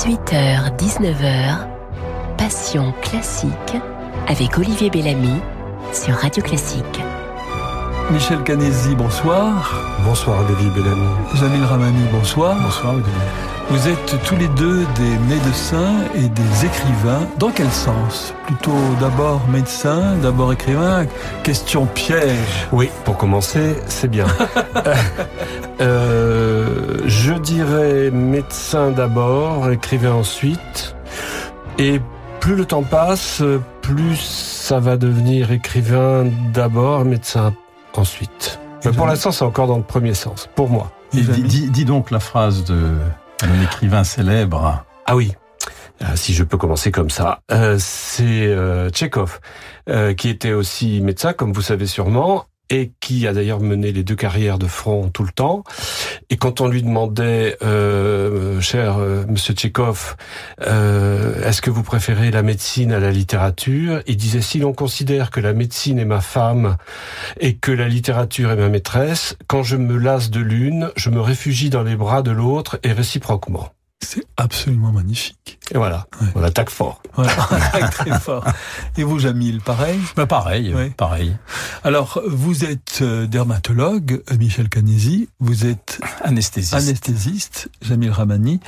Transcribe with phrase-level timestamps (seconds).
[0.00, 1.66] 18h, 19h,
[2.38, 3.76] Passion classique
[4.28, 5.42] avec Olivier Bellamy
[5.92, 7.02] sur Radio Classique.
[8.10, 9.74] Michel Canesi, bonsoir.
[10.02, 11.06] Bonsoir Olivier Bellamy.
[11.34, 12.56] Jamil Ramani, bonsoir.
[12.62, 13.12] Bonsoir Olivier.
[13.70, 17.24] Vous êtes tous les deux des médecins et des écrivains.
[17.38, 18.34] Dans quel sens?
[18.46, 21.06] Plutôt d'abord médecin, d'abord écrivain?
[21.44, 22.66] Question piège.
[22.72, 24.26] Oui, pour commencer, c'est bien.
[25.80, 30.96] euh, je dirais médecin d'abord, écrivain ensuite.
[31.78, 32.00] Et
[32.40, 33.40] plus le temps passe,
[33.82, 37.54] plus ça va devenir écrivain d'abord, médecin
[37.94, 38.58] ensuite.
[38.84, 40.90] Mais pour l'instant, c'est encore dans le premier sens, pour moi.
[41.12, 42.96] dis, dis, dis donc la phrase de
[43.42, 44.84] un écrivain célèbre.
[45.06, 45.32] Ah oui.
[46.02, 49.40] Euh, si je peux commencer comme ça, euh, c'est euh, Tchekhov,
[49.88, 54.04] euh, qui était aussi médecin, comme vous savez sûrement, et qui a d'ailleurs mené les
[54.04, 55.64] deux carrières de front tout le temps.
[56.30, 60.16] Et quand on lui demandait, euh, cher euh, Monsieur Tchekhov,
[60.62, 65.30] euh, est-ce que vous préférez la médecine à la littérature Il disait si l'on considère
[65.30, 66.76] que la médecine est ma femme
[67.40, 71.20] et que la littérature est ma maîtresse, quand je me lasse de l'une, je me
[71.20, 73.70] réfugie dans les bras de l'autre et réciproquement.
[74.02, 75.58] C'est absolument magnifique.
[75.72, 76.28] Et voilà, ouais.
[76.34, 77.02] on attaque fort.
[77.14, 78.44] Voilà, on attaque très fort.
[78.96, 80.00] Et vous, Jamil, pareil?
[80.16, 80.90] Bah Pareil, oui.
[80.90, 81.36] pareil.
[81.84, 88.60] Alors, vous êtes dermatologue, Michel Canesi, vous êtes anesthésiste, anesthésiste Jamil Ramani,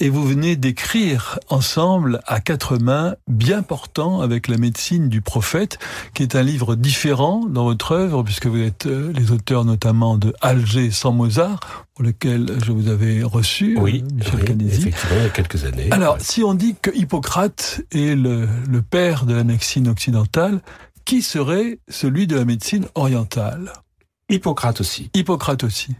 [0.00, 5.78] et vous venez d'écrire ensemble à quatre mains, bien portant, avec la médecine du prophète,
[6.14, 10.32] qui est un livre différent dans votre œuvre, puisque vous êtes les auteurs notamment de
[10.40, 11.60] Alger sans Mozart,
[11.94, 14.66] pour lequel je vous avais reçu, oui, Michel oui.
[14.66, 15.88] Effectivement, il y a quelques années.
[15.90, 16.20] Alors, ouais.
[16.22, 20.60] si on dit que Hippocrate est le, le père de la médecine occidentale,
[21.04, 23.72] qui serait celui de la médecine orientale?
[24.28, 25.10] Hippocrate aussi.
[25.14, 25.96] Hippocrate aussi.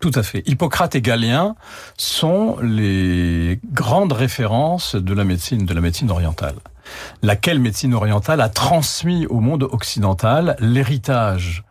[0.00, 0.42] Tout à fait.
[0.46, 1.56] Hippocrate et Galien
[1.96, 6.54] sont les grandes références de la médecine, de la médecine orientale.
[7.22, 11.64] Laquelle médecine orientale a transmis au monde occidental l'héritage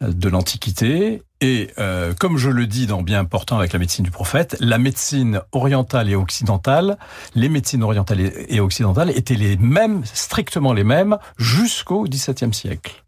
[0.00, 4.10] de l'Antiquité et, euh, comme je le dis dans Bien important avec la médecine du
[4.10, 6.98] prophète, la médecine orientale et occidentale,
[7.34, 13.05] les médecines orientales et occidentales étaient les mêmes, strictement les mêmes, jusqu'au XVIIe siècle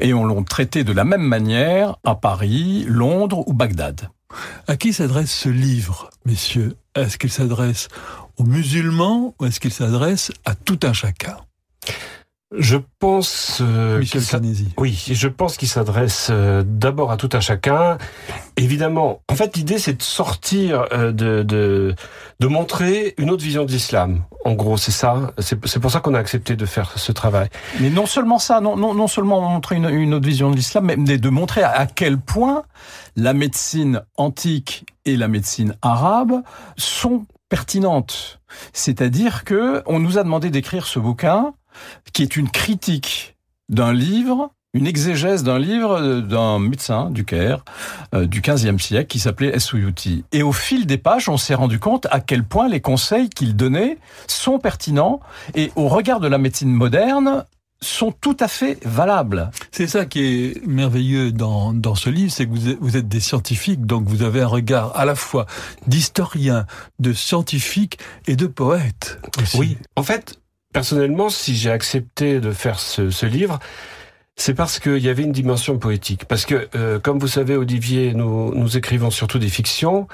[0.00, 4.08] et on l'ont traité de la même manière à Paris, Londres ou Bagdad.
[4.66, 6.76] À qui s'adresse ce livre, messieurs?
[6.94, 7.88] Est-ce qu'il s'adresse
[8.36, 11.36] aux musulmans ou est-ce qu'il s'adresse à tout un chacun?
[12.56, 14.22] Je pense euh, Michel.
[14.78, 17.98] Oui, je pense qu'il s'adresse euh, d'abord à tout un chacun.
[18.56, 21.94] Évidemment, en fait, l'idée c'est de sortir euh, de, de
[22.40, 24.22] de montrer une autre vision de l'islam.
[24.44, 25.32] En gros, c'est ça.
[25.38, 27.48] C'est pour ça qu'on a accepté de faire ce travail.
[27.80, 30.92] Mais non seulement ça, non non, non seulement montrer une, une autre vision de l'islam,
[30.98, 32.64] mais de montrer à quel point
[33.16, 36.42] la médecine antique et la médecine arabe
[36.76, 38.40] sont pertinentes.
[38.72, 41.54] C'est-à-dire que on nous a demandé d'écrire ce bouquin
[42.12, 43.36] qui est une critique
[43.68, 47.64] d'un livre, une exégèse d'un livre d'un médecin du Caire
[48.14, 50.24] euh, du 15e siècle qui s'appelait Essuyuti.
[50.32, 53.56] Et au fil des pages, on s'est rendu compte à quel point les conseils qu'il
[53.56, 55.20] donnait sont pertinents
[55.54, 57.44] et au regard de la médecine moderne,
[57.84, 59.50] sont tout à fait valables.
[59.70, 63.08] C'est ça qui est merveilleux dans, dans ce livre, c'est que vous êtes, vous êtes
[63.08, 65.46] des scientifiques, donc vous avez un regard à la fois
[65.86, 66.66] d'historien,
[66.98, 69.20] de scientifique et de poète.
[69.40, 69.58] Aussi.
[69.58, 70.38] Oui, en fait,
[70.74, 73.60] personnellement, si j'ai accepté de faire ce, livre,
[74.36, 76.26] c'est parce qu'il y avait une dimension poétique.
[76.26, 80.08] Parce que, euh, comme vous savez, Olivier, nous, écrivons surtout des fictions,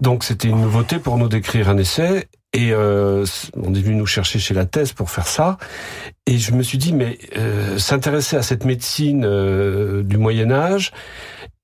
[0.00, 2.26] donc c'était une nouveauté pour nous d'écrire un essai.
[2.54, 3.26] Et euh,
[3.62, 5.58] on est venu nous chercher chez la thèse pour faire ça.
[6.24, 9.20] Et je me suis dit, mais euh, s'intéresser à cette médecine
[10.02, 10.92] du Moyen Âge,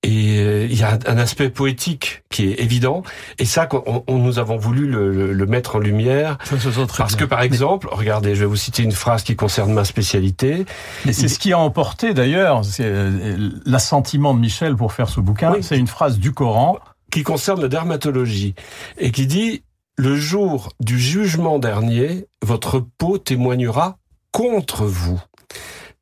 [0.04, 3.02] et il y a un aspect poétique qui est évident.
[3.38, 6.36] Et ça, on, on nous avons voulu le, le, le, mettre en lumière.
[6.44, 7.24] Ça se sent très parce bien.
[7.24, 7.96] que, par exemple, Mais...
[7.96, 10.66] regardez, je vais vous citer une phrase qui concerne ma spécialité.
[11.06, 12.60] Et c'est ce qui a emporté, d'ailleurs,
[13.64, 15.52] l'assentiment de Michel pour faire ce bouquin.
[15.54, 15.62] Oui.
[15.62, 16.78] C'est une phrase du Coran.
[17.10, 18.54] Qui concerne la dermatologie.
[18.98, 19.62] Et qui dit,
[19.96, 23.98] le jour du jugement dernier, votre peau témoignera
[24.32, 25.22] contre vous.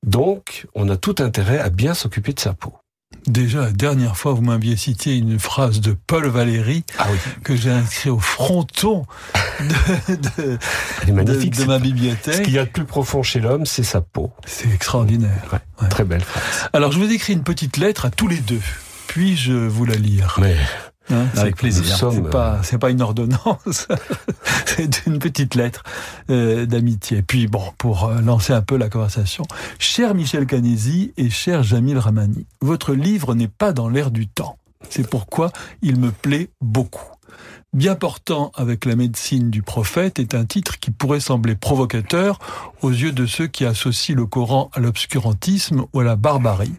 [0.03, 2.73] Donc, on a tout intérêt à bien s'occuper de sa peau.
[3.27, 7.19] Déjà, la dernière fois, vous m'aviez cité une phrase de Paul Valéry ah oui.
[7.45, 9.07] que j'ai inscrit au fronton
[9.61, 10.59] de,
[11.07, 12.35] de, magnifique, de, de ma bibliothèque.
[12.35, 14.33] Ce qu'il y a de plus profond chez l'homme, c'est sa peau.
[14.45, 15.49] C'est extraordinaire.
[15.53, 15.89] Ouais, ouais.
[15.89, 16.69] Très belle phrase.
[16.73, 18.63] Alors, je vous écris une petite lettre à tous les deux.
[19.07, 20.57] Puis-je vous la lire Mais...
[21.11, 21.85] Hein, Avec plaisir.
[21.85, 23.89] C'est pas, c'est pas une ordonnance,
[24.67, 25.83] c'est une petite lettre
[26.31, 27.23] euh, d'amitié.
[27.23, 29.45] Puis bon, pour euh, lancer un peu la conversation,
[29.79, 34.59] cher Michel Canesi et cher Jamil Ramani, votre livre n'est pas dans l'air du temps.
[34.89, 35.53] C'est pourquoi
[35.83, 37.12] il me plaît beaucoup.
[37.75, 42.39] Bien portant avec la médecine du prophète est un titre qui pourrait sembler provocateur
[42.83, 46.75] aux yeux de ceux qui associent le Coran à l'obscurantisme ou à la barbarie.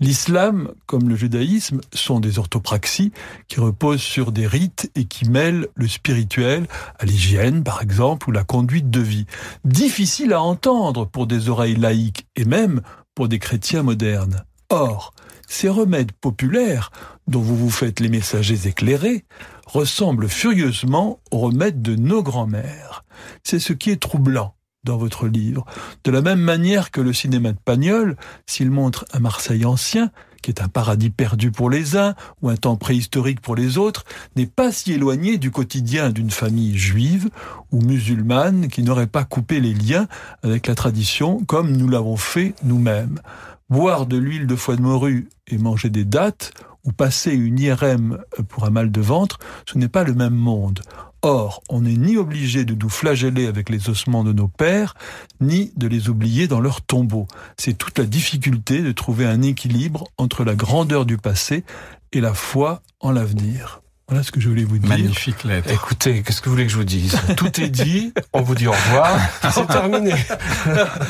[0.00, 3.12] L'islam, comme le judaïsme, sont des orthopraxies
[3.46, 6.66] qui reposent sur des rites et qui mêlent le spirituel
[6.98, 9.26] à l'hygiène, par exemple, ou la conduite de vie.
[9.64, 12.82] Difficile à entendre pour des oreilles laïques et même
[13.14, 14.44] pour des chrétiens modernes.
[14.70, 15.14] Or,
[15.46, 16.90] ces remèdes populaires,
[17.26, 19.24] dont vous vous faites les messagers éclairés,
[19.66, 23.04] ressemblent furieusement aux remèdes de nos grands-mères.
[23.42, 25.66] C'est ce qui est troublant dans votre livre.
[26.04, 30.10] De la même manière que le cinéma de Pagnol, s'il montre un Marseille ancien,
[30.42, 34.04] qui est un paradis perdu pour les uns ou un temps préhistorique pour les autres,
[34.36, 37.30] n'est pas si éloigné du quotidien d'une famille juive
[37.72, 40.06] ou musulmane qui n'aurait pas coupé les liens
[40.44, 43.20] avec la tradition comme nous l'avons fait nous-mêmes.
[43.68, 46.52] Boire de l'huile de foie de morue et manger des dattes
[46.86, 48.18] ou passer une IRM
[48.48, 50.80] pour un mal de ventre, ce n'est pas le même monde.
[51.22, 54.94] Or, on n'est ni obligé de nous flageller avec les ossements de nos pères,
[55.40, 57.26] ni de les oublier dans leur tombeau.
[57.56, 61.64] C'est toute la difficulté de trouver un équilibre entre la grandeur du passé
[62.12, 63.82] et la foi en l'avenir.
[64.08, 64.88] Voilà ce que je voulais vous dire.
[64.88, 65.68] Magnifique lettre.
[65.68, 67.18] Écoutez, qu'est-ce que vous voulez que je vous dise?
[67.36, 69.18] Tout est dit, on vous dit au revoir,
[69.50, 70.12] c'est terminé.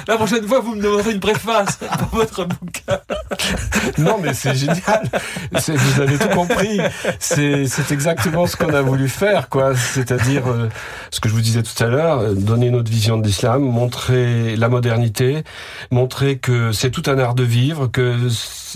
[0.09, 2.99] La prochaine fois, vous me demanderez une préface pour votre bouquin.
[3.99, 5.11] Non, mais c'est génial.
[5.53, 6.81] Vous avez tout compris.
[7.21, 9.77] C'est exactement ce qu'on a voulu faire, quoi.
[9.77, 10.71] C'est-à-dire, euh,
[11.11, 14.57] ce que je vous disais tout à l'heure, euh, donner notre vision de l'islam, montrer
[14.57, 15.45] la modernité,
[15.91, 18.17] montrer que c'est tout un art de vivre, que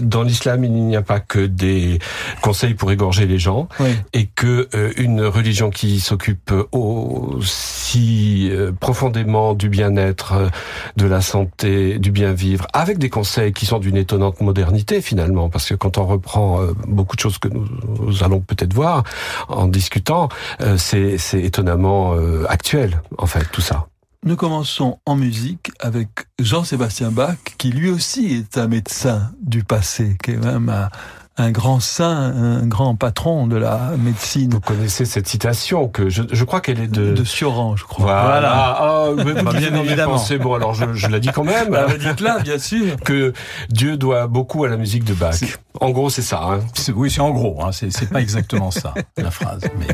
[0.00, 1.98] dans l'islam, il n'y a pas que des
[2.42, 3.66] conseils pour égorger les gens.
[3.78, 10.48] Oui et que euh, une religion qui s'occupe aussi euh, profondément du bien-être, euh,
[10.96, 15.68] de la santé, du bien-vivre, avec des conseils qui sont d'une étonnante modernité finalement, parce
[15.68, 17.66] que quand on reprend beaucoup de choses que nous,
[18.00, 19.04] nous allons peut-être voir
[19.48, 20.28] en discutant,
[20.76, 22.14] c'est étonnamment
[22.48, 23.86] actuel en fait tout ça.
[24.22, 26.08] Nous commençons en musique avec
[26.38, 30.90] Jean-Sébastien Bach, qui lui aussi est un médecin du passé, qui est même un,
[31.40, 34.50] un grand saint, un grand patron de la médecine.
[34.50, 38.04] Vous connaissez cette citation que je, je crois qu'elle est de de Sioran, je crois.
[38.04, 38.30] Voilà.
[38.30, 38.52] voilà.
[38.52, 40.18] Ah, mais vous bah, bien évidemment.
[40.18, 41.70] C'est bon, alors je, je la dis quand même.
[41.70, 42.96] bah, Dites-la, bien sûr.
[43.04, 43.32] Que
[43.70, 45.34] Dieu doit beaucoup à la musique de Bach.
[45.80, 46.40] En gros, c'est ça.
[46.42, 46.60] Hein.
[46.94, 47.62] Oui, c'est en gros.
[47.62, 47.70] Hein.
[47.72, 49.86] C'est pas exactement ça la phrase, mais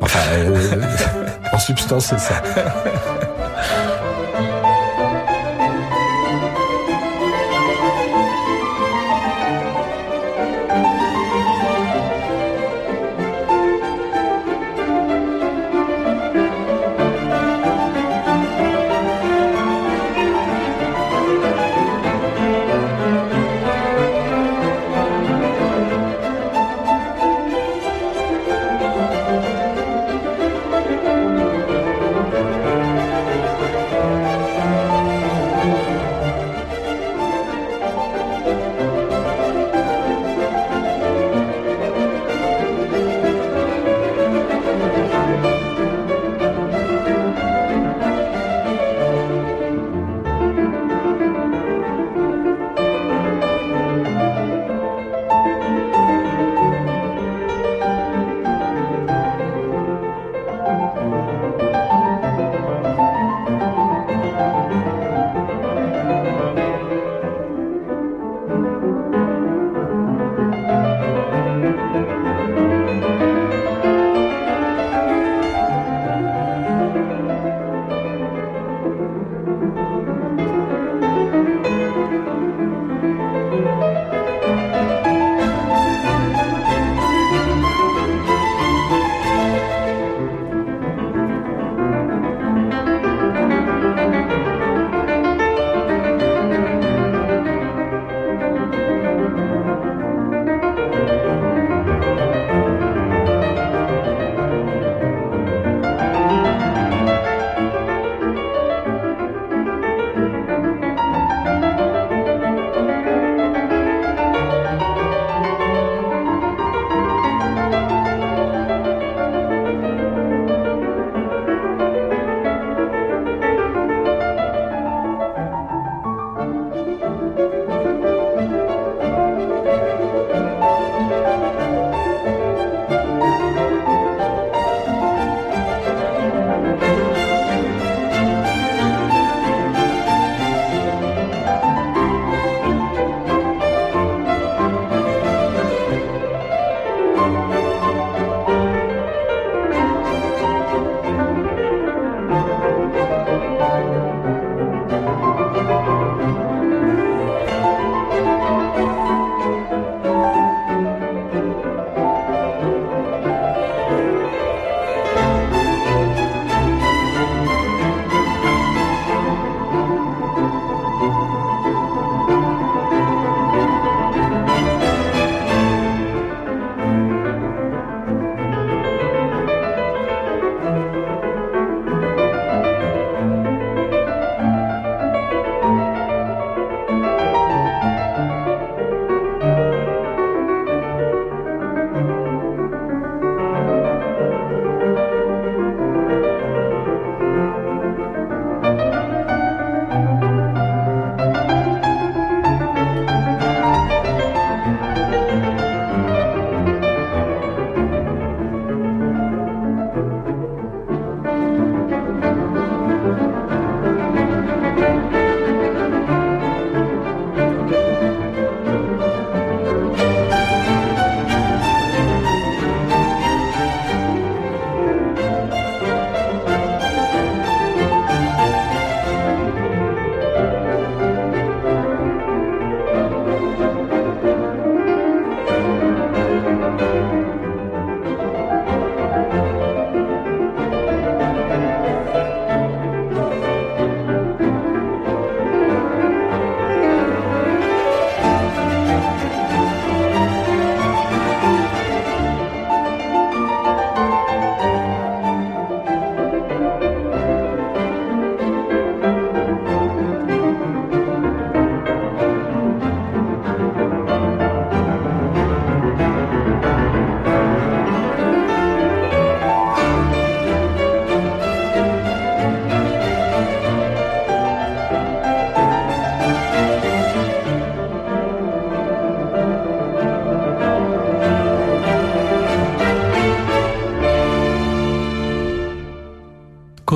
[0.00, 0.82] enfin, euh,
[1.52, 2.42] en substance, c'est ça.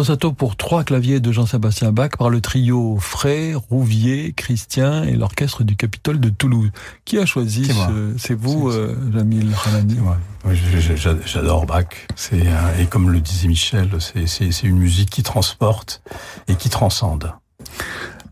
[0.06, 5.64] Concerto pour trois claviers de Jean-Sébastien Bach par le trio Frey, Rouvier, Christian et l'orchestre
[5.64, 6.70] du Capitole de Toulouse.
[7.04, 7.68] Qui a choisi
[8.16, 9.50] C'est vous, euh, Jamil
[10.44, 10.54] Oui,
[11.26, 11.88] j'adore Bach.
[12.14, 12.44] C'est
[12.78, 16.02] et comme le disait Michel, c'est une musique qui transporte
[16.46, 17.32] et qui transcende.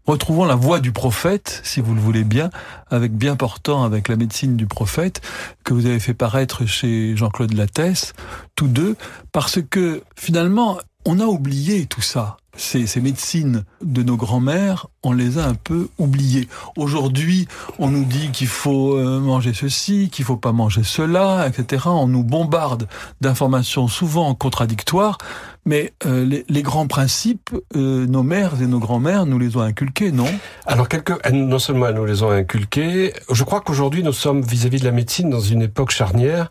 [0.06, 2.50] Retrouvons la voix du prophète, si vous le voulez bien,
[2.90, 5.22] avec bien portant avec la médecine du prophète,
[5.64, 8.12] que vous avez fait paraître chez Jean-Claude Lattès,
[8.54, 8.96] tous deux,
[9.32, 12.36] parce que finalement, on a oublié tout ça.
[12.56, 16.48] Ces, ces médecines de nos grands-mères, on les a un peu oubliées.
[16.76, 17.48] Aujourd'hui,
[17.80, 21.82] on nous dit qu'il faut euh, manger ceci, qu'il faut pas manger cela, etc.
[21.86, 22.86] On nous bombarde
[23.20, 25.18] d'informations souvent contradictoires,
[25.66, 29.62] mais euh, les, les, grands principes, euh, nos mères et nos grands-mères nous les ont
[29.62, 30.28] inculqués, non?
[30.64, 34.76] Alors, quelques, non seulement elles nous les ont inculqués, je crois qu'aujourd'hui nous sommes vis-à-vis
[34.76, 36.50] -vis de la médecine dans une époque charnière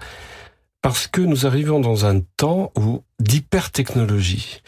[0.83, 4.61] parce que nous arrivons dans un temps où d'hypertechnologie.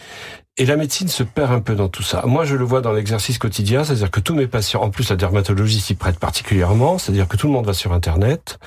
[0.57, 2.24] Et la médecine se perd un peu dans tout ça.
[2.25, 5.17] Moi, je le vois dans l'exercice quotidien, c'est-à-dire que tous mes patients, en plus la
[5.17, 8.57] dermatologie s'y prête particulièrement, c'est-à-dire que tout le monde va sur Internet,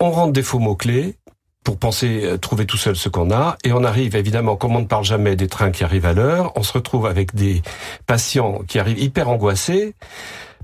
[0.00, 1.16] on rentre des faux mots-clés
[1.64, 4.80] pour penser euh, trouver tout seul ce qu'on a, et on arrive évidemment, comme on
[4.80, 7.62] ne parle jamais des trains qui arrivent à l'heure, on se retrouve avec des
[8.06, 9.94] patients qui arrivent hyper angoissés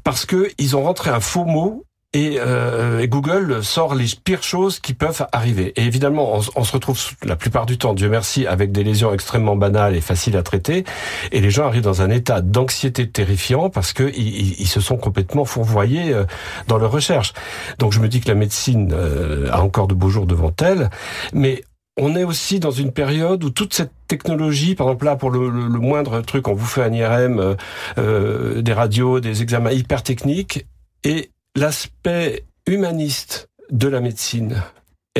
[0.04, 1.85] parce que ils ont rentré un faux mot
[2.16, 5.72] euh, et, Google sort les pires choses qui peuvent arriver.
[5.76, 9.56] Et évidemment, on, se retrouve la plupart du temps, Dieu merci, avec des lésions extrêmement
[9.56, 10.84] banales et faciles à traiter.
[11.32, 15.44] Et les gens arrivent dans un état d'anxiété terrifiant parce que ils, se sont complètement
[15.44, 16.24] fourvoyés euh,
[16.68, 17.32] dans leur recherche.
[17.78, 20.90] Donc je me dis que la médecine euh, a encore de beaux jours devant elle,
[21.32, 21.62] mais
[21.98, 25.50] on est aussi dans une période où toute cette technologie, par exemple là pour le,
[25.50, 27.56] moindre truc, on vous fait un IRM,
[27.96, 30.66] des radios, des examens hyper techniques,
[31.04, 34.62] et l'aspect humaniste de la médecine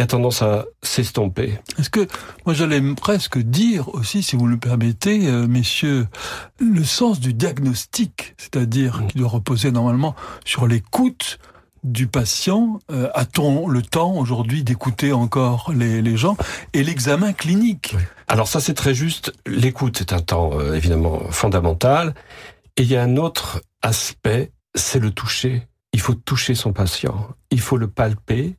[0.00, 1.58] a tendance à s'estomper.
[1.78, 2.06] Est-ce que,
[2.44, 6.06] moi j'allais presque dire aussi, si vous le permettez, euh, messieurs,
[6.60, 9.06] le sens du diagnostic, c'est-à-dire mm.
[9.06, 10.14] qui doit reposer normalement
[10.44, 11.38] sur l'écoute
[11.82, 16.36] du patient, euh, a-t-on le temps aujourd'hui d'écouter encore les, les, gens
[16.74, 17.96] et l'examen clinique?
[18.28, 22.14] Alors ça c'est très juste, l'écoute est un temps euh, évidemment fondamental,
[22.76, 27.34] et il y a un autre aspect, c'est le toucher il faut toucher son patient,
[27.50, 28.58] il faut le palper,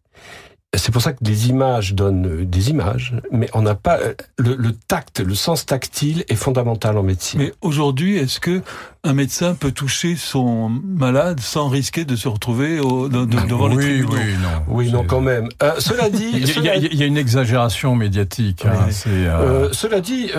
[0.75, 4.13] c'est pour ça que les images donnent euh, des images, mais on n'a pas euh,
[4.37, 7.39] le, tact, le sens tactile est fondamental en médecine.
[7.39, 8.61] Mais aujourd'hui, est-ce que
[9.05, 14.03] un médecin peut toucher son malade sans risquer de se retrouver au, devant oui, les
[14.03, 14.11] tribunaux?
[14.11, 14.49] Oui, non.
[14.67, 15.47] Oui, non, quand même.
[15.63, 18.65] Euh, cela dit, il, y a, une exagération médiatique.
[18.65, 20.31] Hein, cela dit,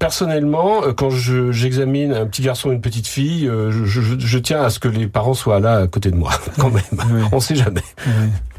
[0.00, 4.88] personnellement, quand j'examine un petit garçon et une petite fille, je, tiens à ce que
[4.88, 7.28] les parents soient là à côté de moi, quand même.
[7.30, 7.82] On ne sait jamais.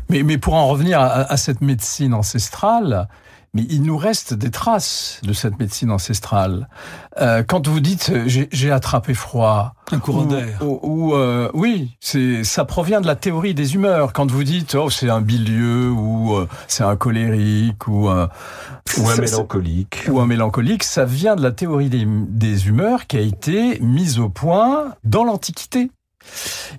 [0.09, 3.07] Mais, mais pour en revenir à, à cette médecine ancestrale,
[3.55, 6.67] mais il nous reste des traces de cette médecine ancestrale.
[7.21, 12.65] Euh, quand vous dites j'ai attrapé froid, un courant d'air, ou, euh, oui, c'est ça
[12.65, 14.11] provient de la théorie des humeurs.
[14.11, 18.27] Quand vous dites oh c'est un bilieux ou euh, c'est un colérique ou un
[18.97, 23.15] ou un mélancolique ou un mélancolique, ça vient de la théorie des, des humeurs qui
[23.15, 25.91] a été mise au point dans l'Antiquité.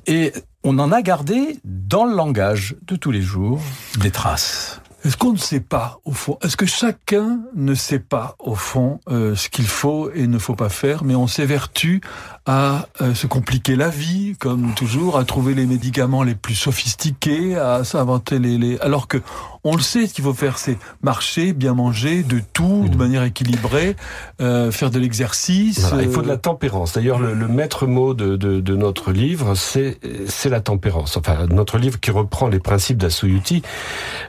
[0.06, 0.32] Et
[0.64, 3.60] on en a gardé dans le langage de tous les jours
[3.98, 4.80] des traces.
[5.06, 8.98] Est-ce qu'on ne sait pas, au fond Est-ce que chacun ne sait pas, au fond,
[9.08, 12.00] euh, ce qu'il faut et ne faut pas faire, mais on s'évertue
[12.44, 17.54] à euh, se compliquer la vie, comme toujours, à trouver les médicaments les plus sophistiqués,
[17.54, 18.80] à s'inventer les, les...
[18.80, 19.18] Alors que
[19.66, 22.98] on le sait, ce qu'il faut faire, c'est marcher, bien manger, de tout, de mmh.
[22.98, 23.96] manière équilibrée,
[24.40, 25.92] euh, faire de l'exercice.
[26.00, 26.92] il faut de la tempérance.
[26.94, 31.16] D'ailleurs, le, maître mot de, de, de notre livre, c'est c'est la tempérance.
[31.16, 33.62] Enfin, notre livre qui reprend les principes d'Asuyuti.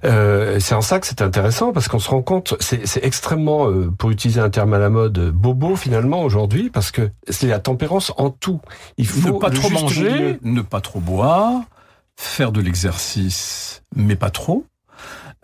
[0.05, 3.91] Euh, c'est en ça que c'est intéressant, parce qu'on se rend compte, c'est extrêmement, euh,
[3.97, 8.11] pour utiliser un terme à la mode, bobo finalement aujourd'hui, parce que c'est la tempérance
[8.17, 8.59] en tout.
[8.97, 11.61] Il faut ne pas trop manger, ne pas trop boire,
[12.15, 14.65] faire de l'exercice, mais pas trop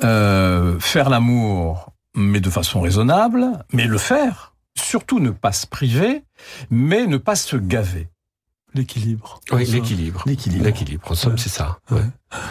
[0.04, 4.54] euh, faire l'amour, mais de façon raisonnable, mais le faire.
[4.76, 6.24] Surtout ne pas se priver,
[6.70, 8.10] mais ne pas se gaver.
[8.76, 9.40] L'équilibre.
[9.52, 10.24] Oui, l'équilibre.
[10.26, 10.66] L'équilibre.
[10.66, 11.12] L'équilibre.
[11.12, 11.78] En somme, c'est ça.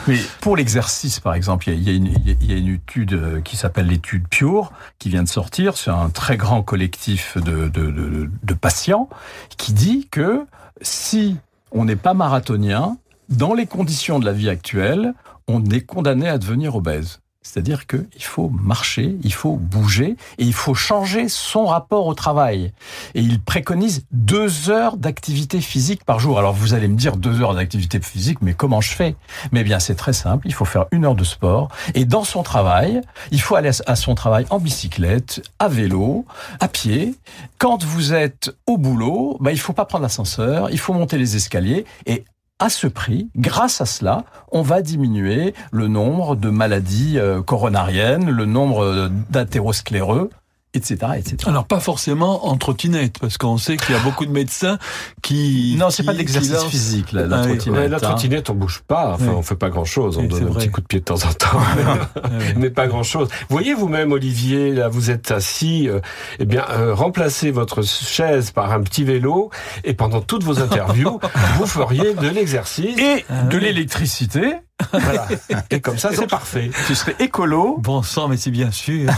[0.07, 3.41] Mais pour l'exercice, par exemple, il y, a, une, il y a une étude euh,
[3.41, 5.77] qui s'appelle l'étude Pure, qui vient de sortir.
[5.77, 9.09] C'est un très grand collectif de, de, de, de patients
[9.57, 10.47] qui dit que
[10.81, 11.39] si
[11.73, 12.97] on n'est pas marathonien,
[13.29, 15.15] dans les conditions de la vie actuelle,
[15.49, 17.22] on est condamné à devenir obèse.
[17.43, 22.73] C'est-à-dire qu'il faut marcher, il faut bouger et il faut changer son rapport au travail.
[23.15, 26.39] Et il préconise deux heures d'activité physique par jour.
[26.39, 29.17] Alors vous allez me dire deux heures d'activité physique, mais comment je fais?
[29.51, 32.43] Mais bien c'est très simple, il faut faire une heure de sport et dans son
[32.43, 36.25] travail, il faut aller à son travail en bicyclette, à vélo,
[36.61, 37.15] à pied.
[37.59, 41.37] Quand vous êtes au boulot, bah, il faut pas prendre l'ascenseur, il faut monter les
[41.37, 42.25] escaliers et
[42.63, 48.31] à ce prix, grâce à cela, on va diminuer le nombre de maladies euh, coronariennes,
[48.31, 50.31] le nombre d'athéroscléreux,
[50.75, 51.37] etc., etc.
[51.47, 54.79] Alors pas forcément en trottinette, parce qu'on sait qu'il y a beaucoup de médecins
[55.21, 57.91] qui non, c'est pas de l'exercice physique la, ah trottinette.
[57.91, 58.01] la hein.
[58.01, 60.81] trottinette, on bouge pas, enfin on fait pas grand chose, on donne un petit coup
[60.81, 61.61] de pied de temps en temps,
[62.57, 63.29] mais, pas grand chose.
[63.51, 66.01] Voyez vous-même, Olivier, là vous êtes assis, euh,
[66.39, 69.51] eh bien euh, remplacez votre chaise par un petit vélo,
[69.85, 71.21] et pendant toutes vos interviews,
[71.59, 74.57] vous feriez de l'exercice et de l'électricité
[74.93, 75.29] voilà.
[75.71, 76.71] Et comme ça, c'est parfait.
[76.87, 77.79] Tu serais écolo.
[77.79, 79.11] Bon sang, mais c'est bien sûr.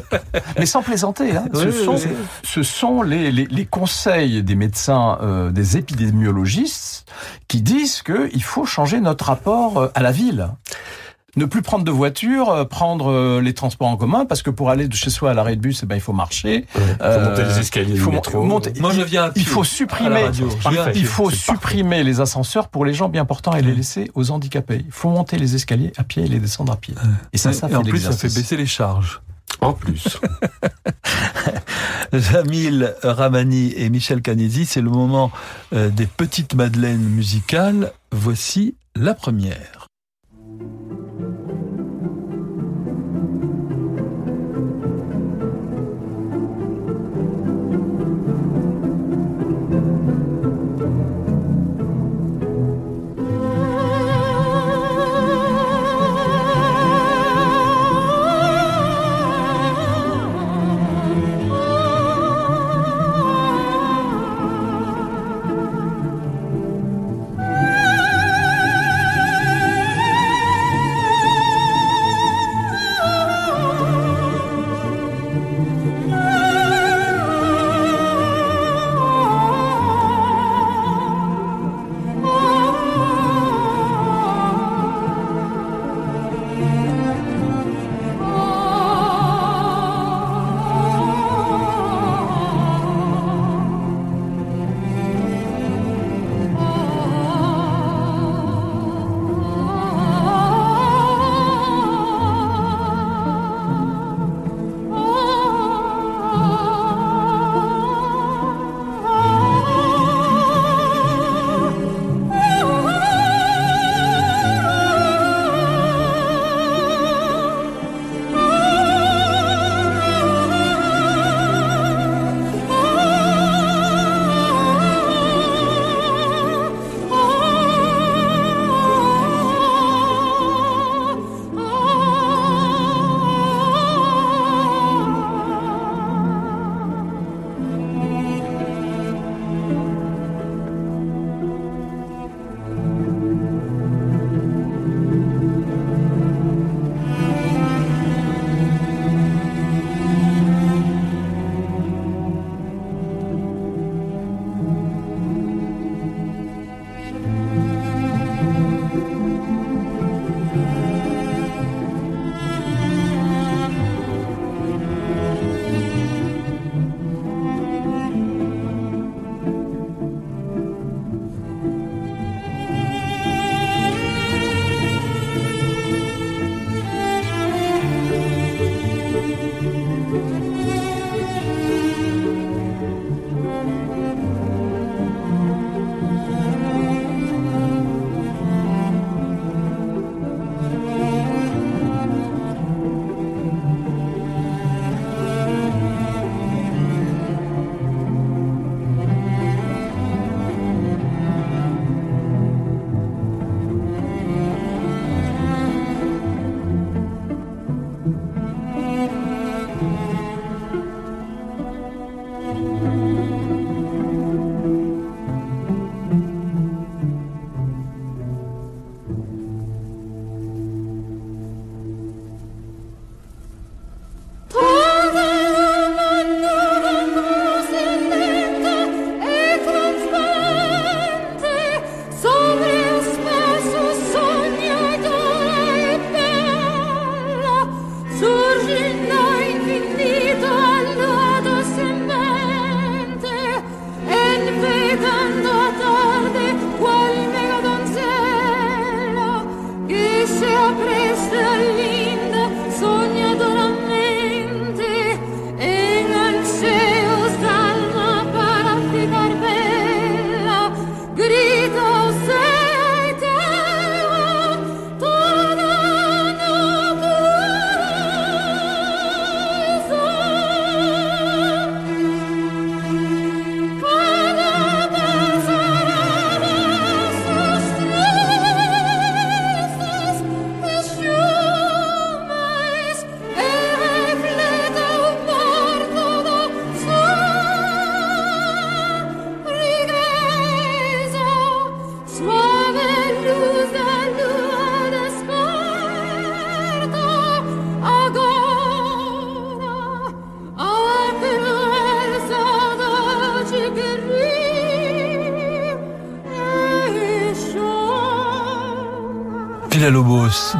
[0.58, 1.36] mais sans plaisanter.
[1.36, 1.44] Hein.
[1.54, 1.96] ce, sont,
[2.42, 7.06] ce, sont, les, les, les, conseils des médecins, euh, des épidémiologistes,
[7.48, 10.48] qui disent qu'il faut changer notre rapport euh, à la ville
[11.36, 14.70] ne plus prendre de voiture, euh, prendre euh, les transports en commun, parce que pour
[14.70, 16.66] aller de chez soi à l'arrêt de bus, eh ben, il faut marcher.
[16.74, 17.94] Il faut monter les escaliers.
[17.94, 18.72] Il faut monter.
[18.80, 19.30] Moi, je viens.
[19.36, 20.26] Il faut supprimer.
[20.94, 24.82] il faut supprimer les ascenseurs pour les gens bien portants et les laisser aux handicapés.
[24.84, 26.94] Il faut monter les escaliers à pied et les descendre à pied.
[27.32, 29.20] Et ça, ça fait en plus, ça fait baisser les charges.
[29.60, 30.18] En plus.
[32.12, 35.30] Jamil Ramani et Michel Canesi, c'est le moment
[35.74, 37.92] euh, des petites madeleines musicales.
[38.10, 39.79] Voici la première.
[43.20, 43.59] Thank you.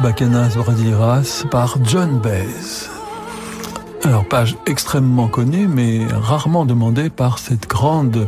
[0.01, 2.89] Bacanas, Brasileiras par John Baez.
[4.03, 8.27] Alors, page extrêmement connue, mais rarement demandée par cette grande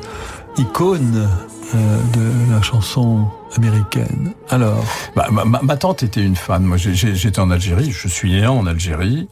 [0.58, 1.28] icône
[1.74, 4.34] euh, de la chanson américaine.
[4.50, 4.84] Alors
[5.16, 6.64] bah, ma, ma, tante était une fan.
[6.64, 9.28] Moi, j'étais en Algérie, je suis né en Algérie.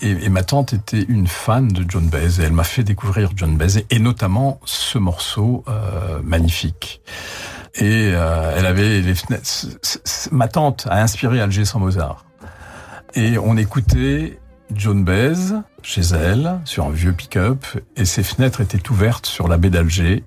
[0.00, 2.40] Et, et, ma tante était une fan de John Baez.
[2.40, 7.02] Et elle m'a fait découvrir John Baez et notamment ce morceau euh, magnifique.
[7.74, 9.66] Et euh, elle avait les fenêtres.
[10.30, 12.24] Ma tante a inspiré Alger sans Mozart.
[13.14, 14.38] Et on écoutait
[14.74, 17.64] John Baez chez elle sur un vieux pick-up
[17.96, 20.24] et ses fenêtres étaient ouvertes sur la baie d'Alger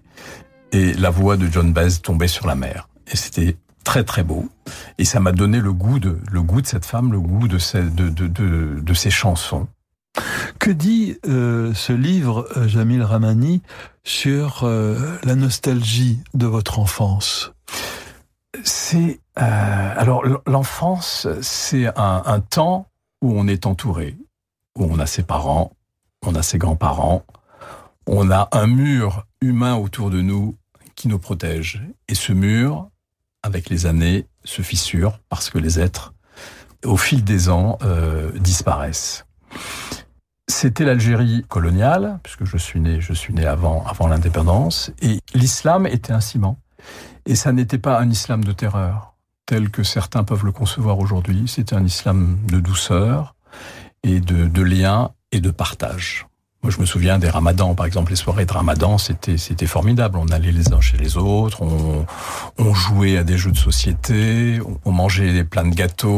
[0.71, 2.89] et la voix de John Baez tombait sur la mer.
[3.11, 4.49] Et c'était très très beau.
[4.97, 7.57] Et ça m'a donné le goût de le goût de cette femme, le goût de
[7.57, 9.67] ces de de de, de ces chansons.
[10.59, 13.61] Que dit euh, ce livre, euh, Jamil Ramani,
[14.03, 17.51] sur euh, la nostalgie de votre enfance?
[18.63, 22.87] C'est alors l'enfance, c'est un, un temps
[23.21, 24.15] où on est entouré,
[24.77, 25.73] où on a ses parents,
[26.25, 27.25] on a ses grands-parents,
[28.07, 30.55] on a un mur humain autour de nous
[30.95, 31.83] qui nous protège.
[32.07, 32.89] Et ce mur,
[33.43, 36.13] avec les années, se fissure parce que les êtres,
[36.85, 37.77] au fil des ans,
[38.35, 39.25] disparaissent.
[40.47, 45.87] C'était l'Algérie coloniale, puisque je suis né, je suis né avant, avant l'indépendance, et l'islam
[45.87, 46.59] était un ciment.
[47.25, 49.15] Et ça n'était pas un islam de terreur,
[49.47, 51.45] tel que certains peuvent le concevoir aujourd'hui.
[51.47, 53.35] C'était un islam de douceur
[54.03, 56.27] et de, de lien et de partage.
[56.65, 60.17] Moi, je me souviens des ramadans, par exemple, les soirées de ramadan, c'était c'était formidable.
[60.19, 62.07] On allait les uns chez les autres, on,
[62.57, 66.09] on jouait à des jeux de société, on, mangeait plein de gâteaux.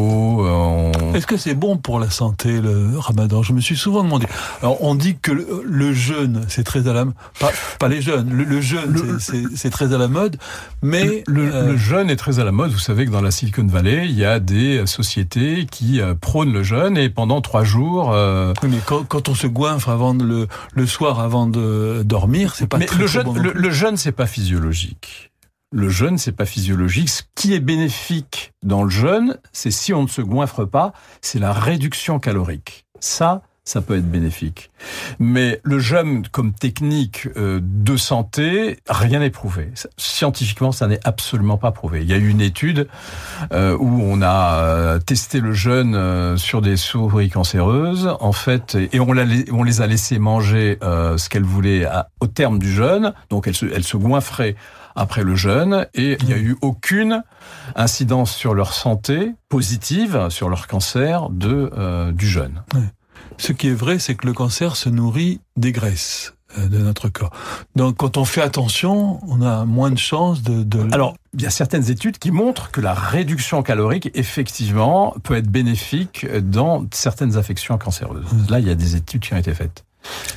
[0.47, 0.93] On...
[1.13, 3.43] Est-ce que c'est bon pour la santé le ramadan?
[3.43, 4.25] Je me suis souvent demandé.
[4.61, 7.03] Alors, on dit que le, le jeûne, c'est très à la
[7.41, 9.19] pas, pas les jeunes, le, le jeûne,
[9.53, 10.37] c'est très à la mode,
[10.81, 11.71] mais le, euh...
[11.71, 12.71] le, jeûne est très à la mode.
[12.71, 16.53] Vous savez que dans la Silicon Valley, il y a des sociétés qui euh, prônent
[16.53, 18.13] le jeûne et pendant trois jours.
[18.13, 18.53] Euh...
[18.63, 22.55] Oui, mais quand, quand on se goinfre avant de le, le soir avant de dormir,
[22.55, 25.31] c'est pas Mais très, le jeûne, bon le, le jeûne, c'est pas physiologique.
[25.71, 27.09] Le jeûne, c'est pas physiologique.
[27.09, 31.39] Ce qui est bénéfique dans le jeûne, c'est si on ne se goinfre pas, c'est
[31.39, 32.85] la réduction calorique.
[32.99, 34.71] Ça, ça peut être bénéfique.
[35.19, 39.71] Mais le jeûne comme technique euh, de santé, rien n'est prouvé.
[39.97, 42.01] Scientifiquement, ça n'est absolument pas prouvé.
[42.01, 42.87] Il y a eu une étude
[43.51, 49.01] euh, où on a euh, testé le jeûne sur des souris cancéreuses, en fait, et
[49.01, 51.85] on, les a laissé manger ce qu'elles voulaient
[52.21, 53.13] au terme du jeûne.
[53.29, 54.55] Donc elles se, elles se goinfraient
[54.97, 57.23] après le jeûne et il n'y a eu aucune
[57.75, 62.63] incidence sur leur santé positive, sur leur cancer de euh, du jeûne.
[63.37, 67.09] Ce qui est vrai, c'est que le cancer se nourrit des graisses euh, de notre
[67.09, 67.31] corps.
[67.75, 70.63] Donc, quand on fait attention, on a moins de chances de.
[70.63, 70.87] de...
[70.93, 75.49] Alors, il y a certaines études qui montrent que la réduction calorique, effectivement, peut être
[75.49, 78.25] bénéfique dans certaines affections cancéreuses.
[78.49, 79.83] Là, il y a des études qui ont été faites.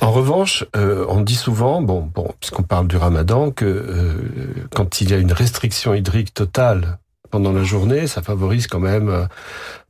[0.01, 5.01] En revanche, euh, on dit souvent, bon, bon, puisqu'on parle du ramadan, que euh, quand
[5.01, 6.97] il y a une restriction hydrique totale
[7.29, 9.25] pendant la journée, ça favorise quand même euh,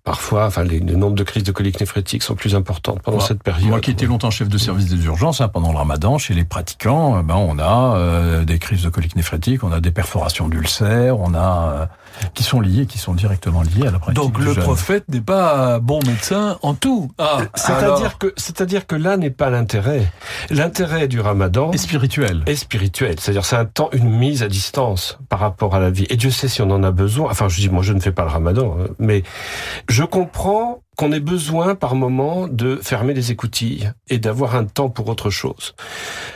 [0.03, 3.43] parfois, enfin, les, le nombre de crises de colique néphrétique sont plus importantes pendant cette
[3.43, 3.69] période.
[3.69, 6.43] Moi qui étais longtemps chef de service des urgences, hein, pendant le ramadan, chez les
[6.43, 10.47] pratiquants, euh, ben, on a euh, des crises de colique néphrétique, on a des perforations
[10.47, 11.85] d'ulcères, on a euh,
[12.33, 14.63] qui sont liées, qui sont directement liées à la pratique Donc, du le jeûne.
[14.63, 17.11] prophète n'est pas bon médecin en tout.
[17.17, 20.11] Ah, C'est-à-dire que, c'est-à-dire que là n'est pas l'intérêt.
[20.49, 22.43] L'intérêt du ramadan Et spirituel.
[22.45, 23.15] est spirituel.
[23.19, 26.05] C'est-à-dire c'est un temps, une mise à distance par rapport à la vie.
[26.09, 27.29] Et Dieu sait si on en a besoin.
[27.31, 29.23] Enfin, je dis, moi, je ne fais pas le ramadan, hein, mais
[29.89, 34.89] je comprends qu'on ait besoin par moment de fermer les écoutilles et d'avoir un temps
[34.89, 35.73] pour autre chose.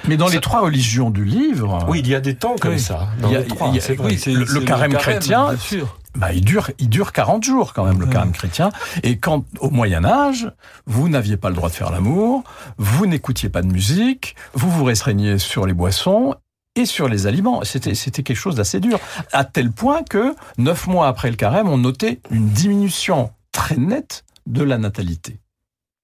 [0.08, 2.74] Mais dans Ça- les trois religions du livre, Oui, il y a des temps comme
[2.74, 2.80] Oui.
[2.80, 3.10] ça.
[3.22, 4.12] Dans Il y a- les trois, il y a- c'est vrai.
[4.14, 5.98] oui, c'est Le- c'est le carême chrétien, bien sûr.
[6.16, 8.14] bah, il dure, il dure 40 jours quand même le Ouais.
[8.14, 8.70] carême chrétien.
[9.04, 10.50] Et quand au Moyen Âge,
[10.88, 12.44] vous n'aviez pas le droit de faire l'amour,
[12.78, 16.34] vous n'écoutiez pas de musique, vous vous restreigniez sur les boissons
[16.78, 17.62] et sur les aliments.
[17.64, 19.00] C'était c'était quelque chose d'assez dur,
[19.34, 24.25] à tel point que neuf mois après le carême, on notait une diminution très nette
[24.46, 25.40] de la natalité.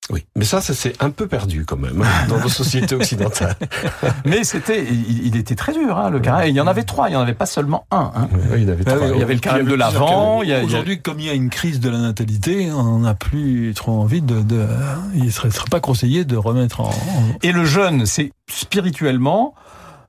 [0.10, 3.56] Oui, mais ça, ça s'est un peu perdu quand même hein, dans nos sociétés occidentales.
[4.26, 6.48] Mais c'était, il, il était très dur, hein, le carême.
[6.48, 8.12] Et il y en avait trois, il y en avait pas seulement un.
[8.16, 8.28] hein.
[8.52, 9.08] Oui, il y avait Ah trois.
[9.08, 11.80] oui, Il y avait le carême de a- Aujourd'hui, comme il y a une crise
[11.80, 14.42] de la natalité, on n'a plus trop envie de.
[14.42, 14.66] de
[15.14, 16.92] il ne serait, serait pas conseillé de remettre en-
[17.44, 19.54] Et le jeûne, c'est spirituellement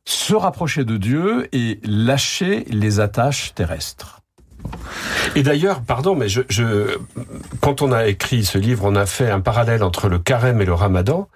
[0.07, 4.21] se rapprocher de Dieu et lâcher les attaches terrestres.
[5.35, 6.99] Et d'ailleurs, pardon, mais je, je,
[7.61, 10.65] quand on a écrit ce livre, on a fait un parallèle entre le carême et
[10.65, 11.29] le ramadan.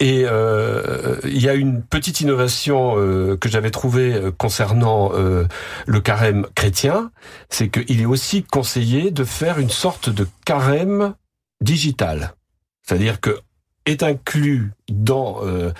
[0.00, 6.00] Et euh, il y a une petite innovation euh, que j'avais trouvée euh, concernant le
[6.00, 7.10] carême chrétien,
[7.48, 11.14] c'est qu'il est aussi conseillé de faire une sorte de carême
[11.60, 12.34] digital.
[12.82, 13.40] C'est-à-dire que
[13.88, 15.72] est inclus dans euh,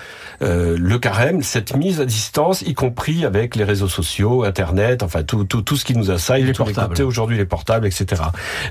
[0.43, 5.23] euh, le carême cette mise à distance, y compris avec les réseaux sociaux, Internet, enfin
[5.23, 7.03] tout tout, tout ce qui nous assaille, les portables.
[7.03, 8.23] aujourd'hui les portables, etc.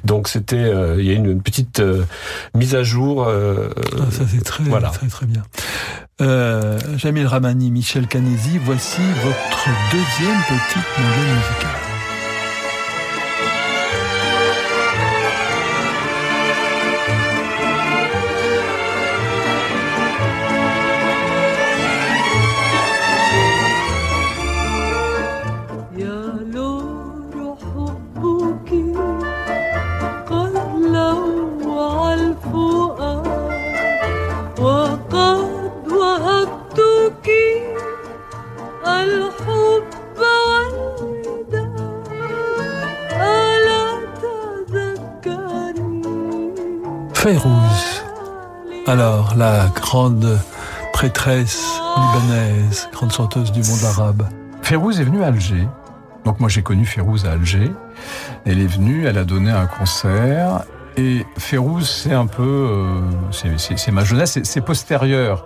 [0.04, 1.82] Donc c'était euh, il y a une petite
[2.56, 3.28] mise à jour.
[3.28, 4.90] Ah, ça c'est très, voilà.
[4.90, 5.44] très très bien.
[6.98, 11.77] Jamil Ramani, Michel Canesi, voici votre deuxième petite nouvelle musicale.
[49.38, 50.40] La grande
[50.94, 54.28] prêtresse libanaise, grande chanteuse du monde arabe.
[54.64, 55.68] Fayrouz est venue à Alger.
[56.26, 57.72] Donc moi j'ai connu Fayrouz à Alger.
[58.46, 60.64] Elle est venue, elle a donné un concert.
[60.98, 65.46] Et Fayrouz, c'est un peu, euh, c'est ma jeunesse, c'est postérieur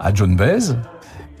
[0.00, 0.74] à John Baez,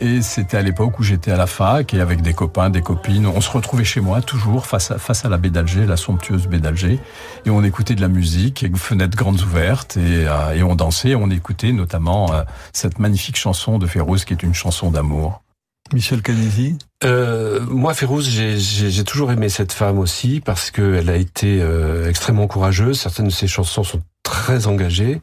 [0.00, 3.26] et c'était à l'époque où j'étais à la fac et avec des copains, des copines,
[3.26, 6.46] on se retrouvait chez moi toujours face à, face à la baie d'Alger, la somptueuse
[6.46, 6.98] baie d'Alger,
[7.46, 11.10] et on écoutait de la musique, avec fenêtres grandes ouvertes, et, euh, et on dansait,
[11.10, 15.42] et on écoutait notamment euh, cette magnifique chanson de Férouz qui est une chanson d'amour.
[15.92, 21.60] Michel Canesi euh, Moi, Férouz, j'ai toujours aimé cette femme aussi parce qu'elle a été
[21.60, 23.00] euh, extrêmement courageuse.
[23.00, 25.20] Certaines de ses chansons sont très engagées.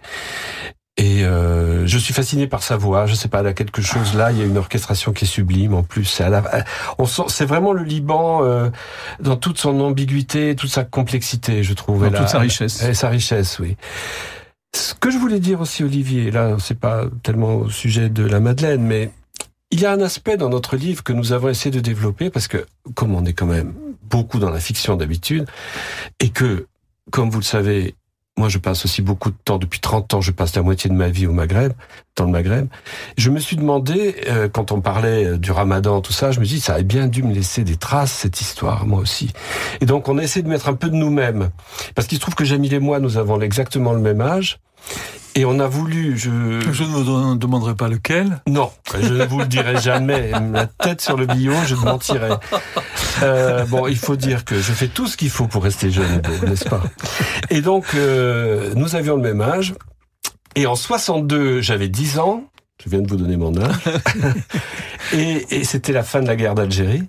[0.98, 3.06] Et euh, je suis fasciné par sa voix.
[3.06, 4.32] Je sais pas, elle a quelque chose là.
[4.32, 5.74] Il y a une orchestration qui est sublime.
[5.74, 6.26] En plus, c'est
[6.98, 8.70] on sent, c'est vraiment le Liban euh,
[9.20, 12.10] dans toute son ambiguïté, toute sa complexité, je trouve.
[12.10, 12.82] Dans toute sa richesse.
[12.84, 13.76] Et sa richesse, oui.
[14.74, 18.40] Ce que je voulais dire aussi, Olivier, là, c'est pas tellement au sujet de la
[18.40, 19.12] Madeleine, mais
[19.72, 22.48] il y a un aspect dans notre livre que nous avons essayé de développer parce
[22.48, 25.46] que, comme on est quand même beaucoup dans la fiction d'habitude,
[26.20, 26.68] et que,
[27.12, 27.96] comme vous le savez,
[28.38, 30.96] moi, je passe aussi beaucoup de temps, depuis 30 ans, je passe la moitié de
[30.96, 31.72] ma vie au Maghreb,
[32.18, 32.68] dans le Maghreb.
[33.18, 36.46] Je me suis demandé, euh, quand on parlait euh, du ramadan, tout ça, je me
[36.46, 39.32] dis, ça a bien dû me laisser des traces, cette histoire, moi aussi.
[39.80, 41.50] Et donc, on a essayé de mettre un peu de nous-mêmes.
[41.96, 44.60] Parce qu'il se trouve que Jamil et moi, nous avons exactement le même âge.
[45.38, 46.18] Et on a voulu.
[46.18, 46.30] Je,
[46.72, 48.42] je ne vous demanderai pas lequel.
[48.48, 50.32] Non, je ne vous le dirai jamais.
[50.32, 52.30] La tête sur le billot, je mentirai.
[53.22, 56.22] Euh, bon, il faut dire que je fais tout ce qu'il faut pour rester jeune
[56.46, 56.84] n'est-ce pas?
[57.50, 59.74] Et donc, euh, nous avions le même âge.
[60.56, 62.44] Et en 62, j'avais 10 ans.
[62.84, 63.76] Je viens de vous donner mon âge.
[65.14, 67.04] et, et c'était la fin de la guerre d'Algérie.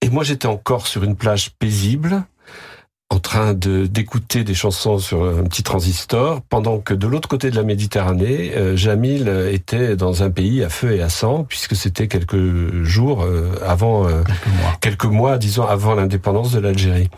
[0.00, 2.24] Et moi, j'étais encore sur une plage paisible
[3.14, 7.50] en train de d'écouter des chansons sur un petit transistor, pendant que de l'autre côté
[7.50, 11.76] de la Méditerranée, euh, Jamil était dans un pays à feu et à sang, puisque
[11.76, 14.76] c'était quelques jours euh, avant, euh, quelques, mois.
[14.80, 17.08] quelques mois, disons, avant l'indépendance de l'Algérie.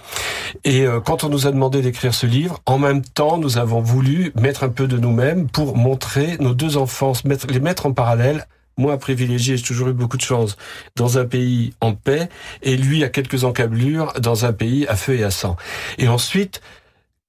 [0.65, 4.33] Et quand on nous a demandé d'écrire ce livre, en même temps, nous avons voulu
[4.41, 7.13] mettre un peu de nous-mêmes pour montrer nos deux enfants,
[7.49, 8.47] les mettre en parallèle
[8.77, 10.57] moi privilégié, j'ai toujours eu beaucoup de chance,
[10.97, 12.29] dans un pays en paix,
[12.63, 15.57] et lui à quelques encablures dans un pays à feu et à sang.
[15.99, 16.61] Et ensuite,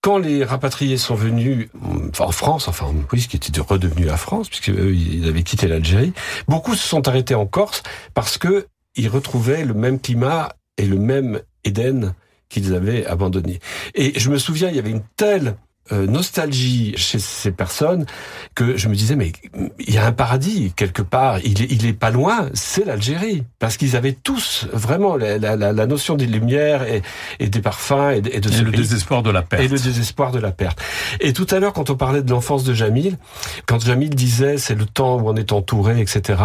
[0.02, 1.70] quand les rapatriés sont venus
[2.20, 6.14] en France, enfin oui, ce qui était redevenu la France, puisqu'ils avaient quitté l'Algérie,
[6.48, 7.84] beaucoup se sont arrêtés en Corse
[8.14, 12.14] parce que ils retrouvaient le même climat et le même Éden
[12.50, 13.60] qu'ils avaient abandonné.
[13.96, 15.56] Et je me souviens, il y avait une telle
[15.92, 18.06] nostalgie chez ces personnes
[18.56, 19.32] que je me disais mais
[19.80, 23.44] il y a un paradis quelque part, il est, il est pas loin, c'est l'Algérie
[23.60, 27.02] parce qu'ils avaient tous vraiment la, la, la, notion des lumières et,
[27.40, 29.78] et des parfums et de, et de et le désespoir de la perte et le
[29.80, 30.82] désespoir de la perte.
[31.20, 33.18] Et tout à l'heure quand on parlait de l'enfance de Jamil,
[33.66, 36.42] quand Jamil disait c'est le temps où on est entouré etc.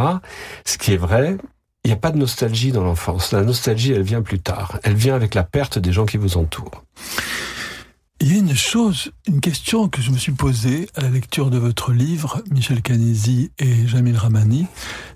[0.64, 1.36] Ce qui est vrai,
[1.84, 3.32] il n'y a pas de nostalgie dans l'enfance.
[3.32, 4.78] La nostalgie, elle vient plus tard.
[4.84, 6.84] Elle vient avec la perte des gens qui vous entourent.
[8.24, 11.50] Il y a une chose, une question que je me suis posée à la lecture
[11.50, 14.68] de votre livre, Michel Canesi et Jamil Ramani,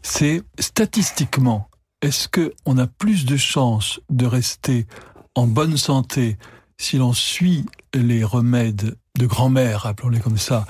[0.02, 1.68] c'est statistiquement,
[2.02, 4.88] est-ce que on a plus de chances de rester
[5.36, 6.36] en bonne santé
[6.78, 7.64] si l'on suit
[7.94, 10.66] les remèdes de grand-mère, appelons-les comme ça,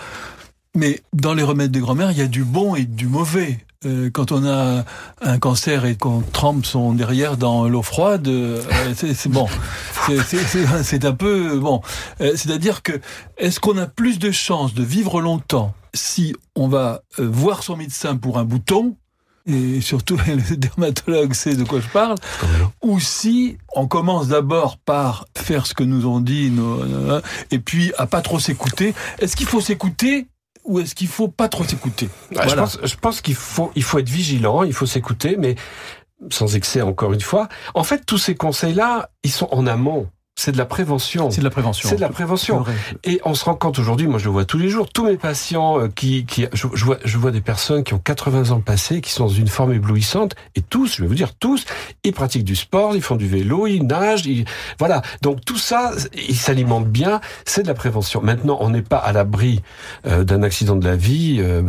[0.76, 3.64] mais dans les remèdes de grand-mère, il y a du bon et du mauvais.
[3.86, 4.84] Euh, quand on a
[5.20, 8.62] un cancer et qu'on trempe son derrière dans l'eau froide, euh,
[8.94, 9.46] c'est bon,
[10.82, 11.80] c'est un peu bon.
[12.20, 12.92] Euh, c'est-à-dire que
[13.38, 18.16] est-ce qu'on a plus de chances de vivre longtemps si on va voir son médecin
[18.16, 18.96] pour un bouton
[19.46, 22.16] et surtout le dermatologue sait de quoi je parle,
[22.82, 26.82] ou si on commence d'abord par faire ce que nous ont dit nos,
[27.52, 28.94] et puis à pas trop s'écouter?
[29.20, 30.26] Est-ce qu'il faut s'écouter
[30.66, 33.98] ou est-ce qu'il faut pas trop s'écouter je, pense, je pense qu'il faut, il faut
[33.98, 35.54] être vigilant, il faut s'écouter, mais
[36.30, 37.48] sans excès encore une fois.
[37.74, 40.08] En fait, tous ces conseils-là, ils sont en amont.
[40.38, 41.30] C'est de la prévention.
[41.30, 41.88] C'est de la prévention.
[41.88, 42.62] C'est de la prévention.
[43.04, 45.16] Et on se rend compte aujourd'hui, moi je le vois tous les jours, tous mes
[45.16, 49.00] patients euh, qui, qui je, vois, je vois des personnes qui ont 80 ans passés,
[49.00, 51.64] qui sont dans une forme éblouissante, et tous, je vais vous dire tous,
[52.04, 54.44] ils pratiquent du sport, ils font du vélo, ils nagent, ils,
[54.78, 55.00] voilà.
[55.22, 55.92] Donc tout ça,
[56.28, 58.20] ils s'alimentent bien, c'est de la prévention.
[58.20, 59.62] Maintenant, on n'est pas à l'abri
[60.06, 61.38] euh, d'un accident de la vie.
[61.40, 61.62] Euh,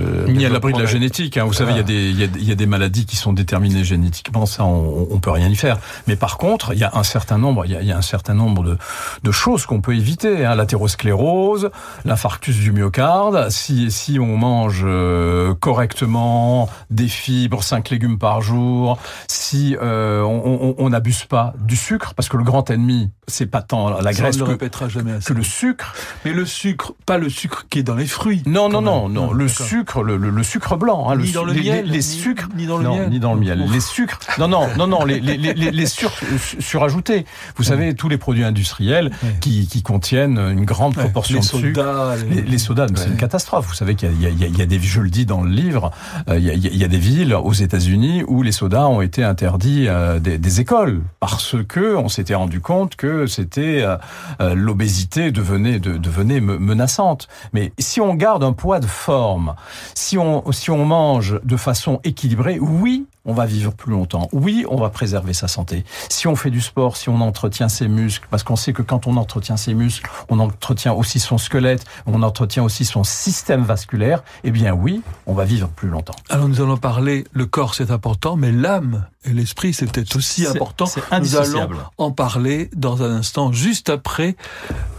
[0.00, 1.36] euh Ni à l'abri de la génétique.
[1.36, 1.44] Hein.
[1.44, 3.16] Vous savez, il y, a des, il, y a, il y a des maladies qui
[3.16, 5.78] sont déterminées génétiquement, ça on, on peut rien y faire.
[6.06, 8.02] Mais par contre, il y a un certain nombre, il y a y a un
[8.02, 8.78] certain nombre de,
[9.22, 10.44] de choses qu'on peut éviter.
[10.44, 10.54] Hein.
[10.54, 11.70] L'athérosclérose,
[12.04, 13.50] l'infarctus du myocarde.
[13.50, 18.98] Si, si on mange euh, correctement des fibres, 5 légumes par jour,
[19.28, 24.00] si euh, on n'abuse pas du sucre, parce que le grand ennemi, c'est pas tant
[24.00, 25.94] la graisse que, le répétera jamais que le sucre.
[26.24, 28.42] Mais le sucre, pas le sucre qui est dans les fruits.
[28.46, 31.08] Non, non, non, non, le sucre, le, le, sucre blanc.
[31.08, 33.10] Hein, ni le, dans le les, miel, les, sucres, ni dans le non, miel.
[33.10, 33.64] ni dans le miel.
[33.70, 36.12] Les sucres, non, non, non, non, les, les, les, les sucres
[36.58, 37.24] surajoutés.
[37.56, 39.10] Vous savez, tous les produits industriels
[39.40, 42.30] qui, qui, contiennent une grande proportion les de sodas, sucre.
[42.30, 43.66] Les, les sodas, c'est une catastrophe.
[43.66, 45.90] Vous savez qu'il y, y, y, a des, je le dis dans le livre,
[46.28, 49.00] euh, il, y a, il y a des villes aux États-Unis où les sodas ont
[49.00, 53.96] été interdits euh, des, des, écoles parce que on s'était rendu compte que c'était euh,
[54.40, 57.28] euh l'obésité devenait de, devenait menaçante.
[57.52, 59.54] Mais si on garde un poids de forme,
[59.94, 64.28] si on si on mange de façon équilibrée, oui, on va vivre plus longtemps.
[64.32, 65.84] Oui, on va préserver sa santé.
[66.08, 69.06] Si on fait du sport, si on entretient ses muscles, parce qu'on sait que quand
[69.06, 74.22] on entretient ses muscles, on entretient aussi son squelette, on entretient aussi son système vasculaire,
[74.44, 76.16] eh bien oui, on va vivre plus longtemps.
[76.28, 80.46] Alors nous allons parler, le corps c'est important, mais l'âme et l'esprit c'est peut-être aussi
[80.46, 80.86] important.
[81.20, 81.68] Nous allons
[81.98, 84.36] en parler dans un instant, juste après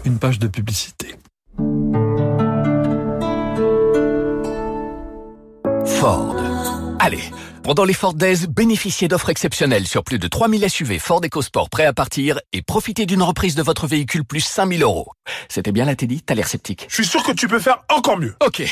[0.06, 1.16] une page de publicité.
[5.86, 6.36] Ford.
[7.00, 7.32] Allez
[7.64, 11.86] pendant les Ford Days, bénéficiez d'offres exceptionnelles sur plus de 3000 SUV Ford EcoSport prêts
[11.86, 15.12] à partir et profitez d'une reprise de votre véhicule plus 5000 euros.
[15.47, 16.88] C'était bien là, Teddy T'as l'air sceptique.
[16.89, 18.36] Je suis sûr que tu peux faire encore mieux.
[18.45, 18.64] Ok.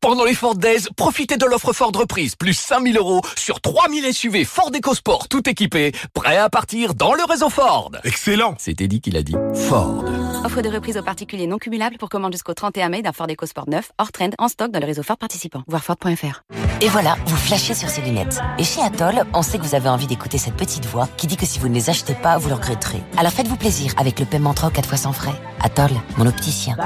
[0.00, 4.44] Pendant les Ford Days, profitez de l'offre Ford reprise plus 5000 euros sur 3000 SUV
[4.44, 7.90] Ford EcoSport tout équipés, prêts à partir dans le réseau Ford.
[8.04, 8.54] Excellent.
[8.58, 9.36] C'est Teddy qui l'a dit.
[9.68, 10.04] Ford.
[10.44, 13.68] Offre de reprise aux particuliers non cumulable pour commande jusqu'au 31 mai d'un Ford EcoSport
[13.68, 15.64] 9 hors trend en stock dans le réseau Ford participant.
[15.66, 16.42] Voir Ford.fr.
[16.80, 18.27] Et voilà, vous flashez sur ces lunettes.
[18.58, 21.36] Et chez Atoll, on sait que vous avez envie d'écouter cette petite voix qui dit
[21.36, 23.02] que si vous ne les achetez pas, vous le regretterez.
[23.16, 25.34] Alors faites-vous plaisir avec le paiement en 3 ou 4 fois sans frais.
[25.60, 26.76] Atoll, mon opticien.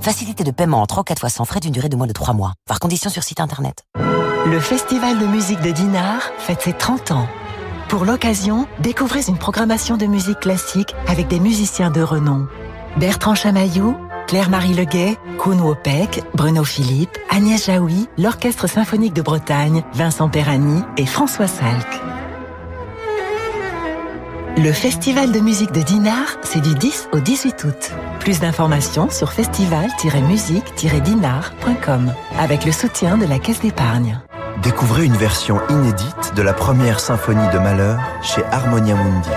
[0.00, 2.12] Facilité de paiement en 3 ou 4 fois sans frais d'une durée de moins de
[2.12, 2.52] 3 mois.
[2.66, 3.84] Par condition sur site internet.
[4.46, 7.26] Le Festival de musique de Dinard fête ses 30 ans.
[7.88, 12.46] Pour l'occasion, découvrez une programmation de musique classique avec des musiciens de renom.
[12.96, 13.96] Bertrand Chamaillou,
[14.26, 21.06] Claire-Marie Leguet, Koun Wopek, Bruno Philippe, Agnès Jaoui, l'Orchestre Symphonique de Bretagne, Vincent Perani et
[21.06, 21.86] François Salk.
[24.56, 27.90] Le Festival de musique de Dinard, c'est du 10 au 18 août.
[28.20, 34.20] Plus d'informations sur festival-musique-dinard.com avec le soutien de la Caisse d'épargne.
[34.62, 39.30] Découvrez une version inédite de la première symphonie de Malheur chez Harmonia Mundi.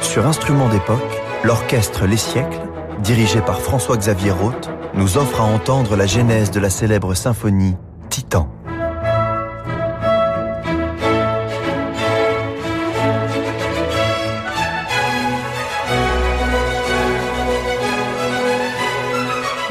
[0.00, 2.62] Sur instrument d'époque, l'orchestre Les Siècles
[3.02, 7.74] dirigé par François-Xavier Roth, nous offre à entendre la genèse de la célèbre symphonie
[8.08, 8.48] Titan.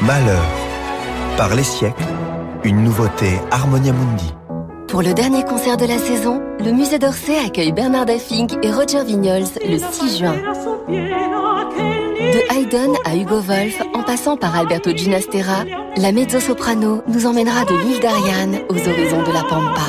[0.00, 0.44] Malheur,
[1.36, 2.02] par les siècles,
[2.64, 4.34] une nouveauté Harmonia Mundi.
[4.88, 9.04] Pour le dernier concert de la saison, le musée d'Orsay accueille Bernard Fink et Roger
[9.04, 10.34] Vignols le 6 juin.
[12.32, 15.64] De Haydn à Hugo Wolf, en passant par Alberto Ginastera,
[15.98, 19.82] la mezzo-soprano nous emmènera de l'île d'Ariane aux horizons de la Pampa.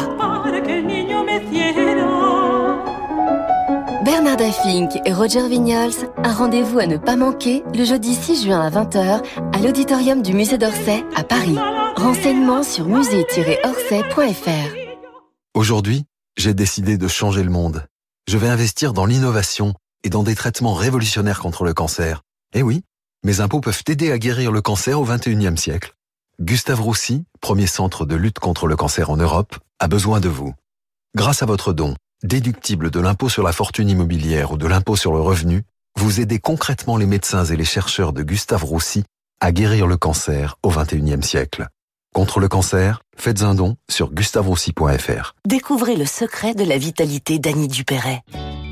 [4.04, 8.60] Bernard Fink et Roger Vignols, un rendez-vous à ne pas manquer le jeudi 6 juin
[8.60, 9.24] à 20h
[9.54, 11.56] à l'auditorium du musée d'Orsay à Paris.
[11.96, 14.76] Renseignements sur musée-orsay.fr.
[15.54, 16.04] Aujourd'hui,
[16.36, 17.86] j'ai décidé de changer le monde.
[18.28, 19.74] Je vais investir dans l'innovation
[20.04, 22.22] et dans des traitements révolutionnaires contre le cancer.
[22.56, 22.84] Eh oui,
[23.24, 25.96] mes impôts peuvent aider à guérir le cancer au 21e siècle.
[26.40, 30.54] Gustave Roussy, premier centre de lutte contre le cancer en Europe, a besoin de vous.
[31.16, 35.14] Grâce à votre don, déductible de l'impôt sur la fortune immobilière ou de l'impôt sur
[35.14, 35.64] le revenu,
[35.98, 39.04] vous aidez concrètement les médecins et les chercheurs de Gustave Roussy
[39.40, 41.68] à guérir le cancer au XXIe siècle.
[42.14, 45.34] Contre le cancer, faites un don sur gustaveroussy.fr.
[45.48, 48.22] Découvrez le secret de la vitalité d'Annie Dupéret.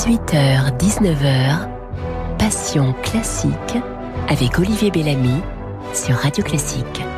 [0.00, 1.68] 18h, 19h,
[2.38, 3.76] Passion classique
[4.30, 5.42] avec Olivier Bellamy
[5.92, 7.09] sur Radio Classique.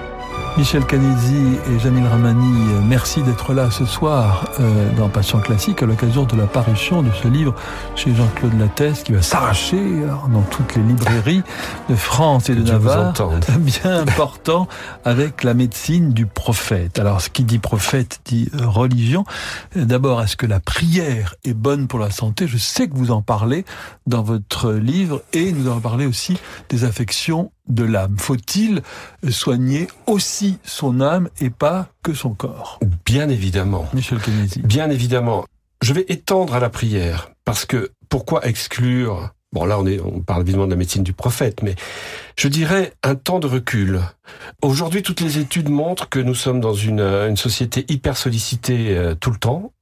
[0.58, 5.86] Michel Canizzi et Jamil Ramani, merci d'être là ce soir euh, dans Passion Classique à
[5.86, 7.54] l'occasion de la parution de ce livre
[7.96, 9.80] chez Jean-Claude Lattès qui va s'arracher
[10.30, 11.42] dans toutes les librairies
[11.88, 13.14] de France et de Navarre.
[13.60, 14.68] Bien important
[15.06, 16.98] avec la médecine du prophète.
[16.98, 19.24] Alors ce qui dit prophète dit euh, religion.
[19.74, 22.46] D'abord, est-ce que la prière est bonne pour la santé?
[22.46, 23.64] Je sais que vous en parlez
[24.06, 26.36] dans votre livre et nous allons parler aussi
[26.68, 28.16] des affections de l'âme.
[28.18, 28.82] Faut-il
[29.30, 33.88] soigner aussi son âme et pas que son corps Bien évidemment.
[33.94, 34.60] Michel Kennedy.
[34.62, 35.44] Bien évidemment.
[35.82, 40.20] Je vais étendre à la prière parce que pourquoi exclure Bon là on est on
[40.20, 41.74] parle évidemment de la médecine du prophète mais
[42.36, 44.00] je dirais un temps de recul.
[44.62, 49.14] Aujourd'hui toutes les études montrent que nous sommes dans une, une société hyper sollicitée euh,
[49.14, 49.72] tout le temps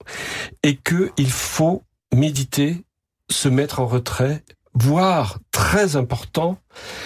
[0.64, 2.82] et que il faut méditer,
[3.30, 4.42] se mettre en retrait
[4.74, 6.58] voire très important,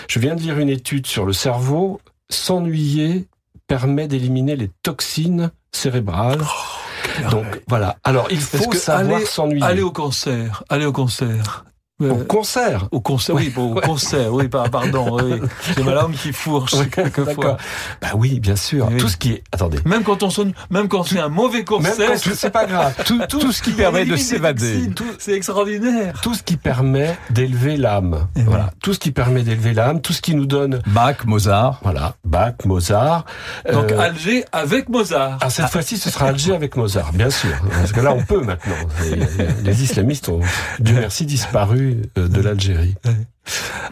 [0.08, 3.26] je viens de lire une étude sur le cerveau, s'ennuyer
[3.66, 6.42] permet d'éliminer les toxines cérébrales.
[6.42, 7.96] Oh, Donc voilà.
[8.04, 9.62] Alors il faut savoir s'ennuyer.
[9.64, 11.64] Aller au concert, aller au concert.
[12.02, 15.40] Au concert Au concert, oui, bon, au concert, oui, pardon, oui.
[15.62, 17.56] C'est ma langue qui fourche quelquefois.
[18.02, 18.88] Bah oui, bien sûr.
[18.90, 18.96] Oui.
[18.96, 19.78] Tout ce qui est, attendez.
[19.84, 22.94] Même quand on sonne, même quand c'est un mauvais concert, c'est pas grave.
[23.04, 24.90] Tout, tout, ce qui permet de s'évader.
[25.18, 26.20] C'est extraordinaire.
[26.20, 28.26] Tout ce qui permet d'élever l'âme.
[28.44, 28.70] Voilà.
[28.82, 30.80] Tout ce qui permet d'élever l'âme, tout ce qui nous donne.
[30.88, 31.78] Bach, Mozart.
[31.84, 32.16] Voilà.
[32.24, 33.24] Bach, Mozart.
[33.72, 35.38] Donc Euh, Alger avec Mozart.
[35.40, 37.54] Ah, cette fois-ci, ce sera Alger avec Mozart, bien sûr.
[37.70, 38.74] Parce que là, on peut maintenant.
[39.04, 40.40] Les, les islamistes ont,
[40.80, 41.83] Dieu merci, disparu
[42.18, 42.94] euh, de l'Algérie.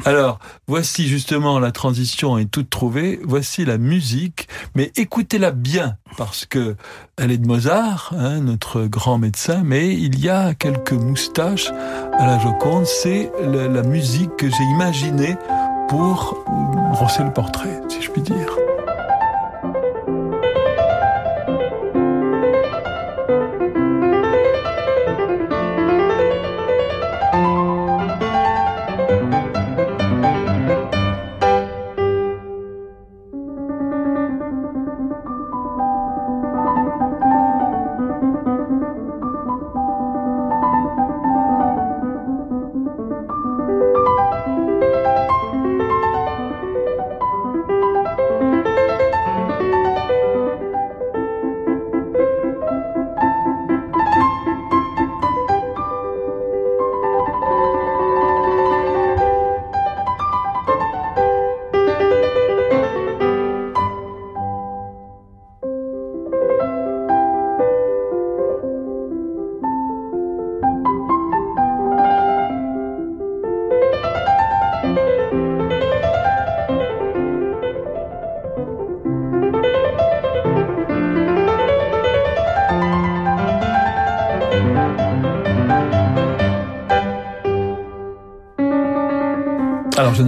[0.05, 3.21] Alors, voici justement la transition est toute trouvée.
[3.23, 6.77] Voici la musique, mais écoutez-la bien parce que
[7.19, 9.63] elle est de Mozart, hein, notre grand médecin.
[9.65, 12.87] Mais il y a quelques moustaches à la Joconde.
[12.87, 15.37] C'est la, la musique que j'ai imaginée
[15.89, 16.45] pour
[16.93, 18.57] brosser le portrait, si je puis dire.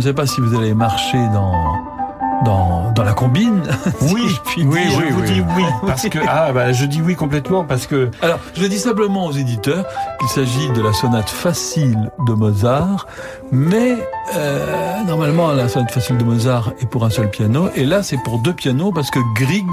[0.04, 1.52] Sais pas si vous allez marcher dans
[2.44, 3.62] dans, dans la combine.
[4.12, 5.00] Oui, si je puis oui, dire.
[5.08, 8.38] je vous dis oui parce que ah bah je dis oui complètement parce que Alors,
[8.54, 9.86] je dis simplement aux éditeurs
[10.20, 13.06] qu'il s'agit de la sonate facile de Mozart,
[13.50, 13.96] mais
[14.36, 18.18] euh, normalement la sonate facile de Mozart est pour un seul piano, et là c'est
[18.22, 19.64] pour deux pianos parce que Grieg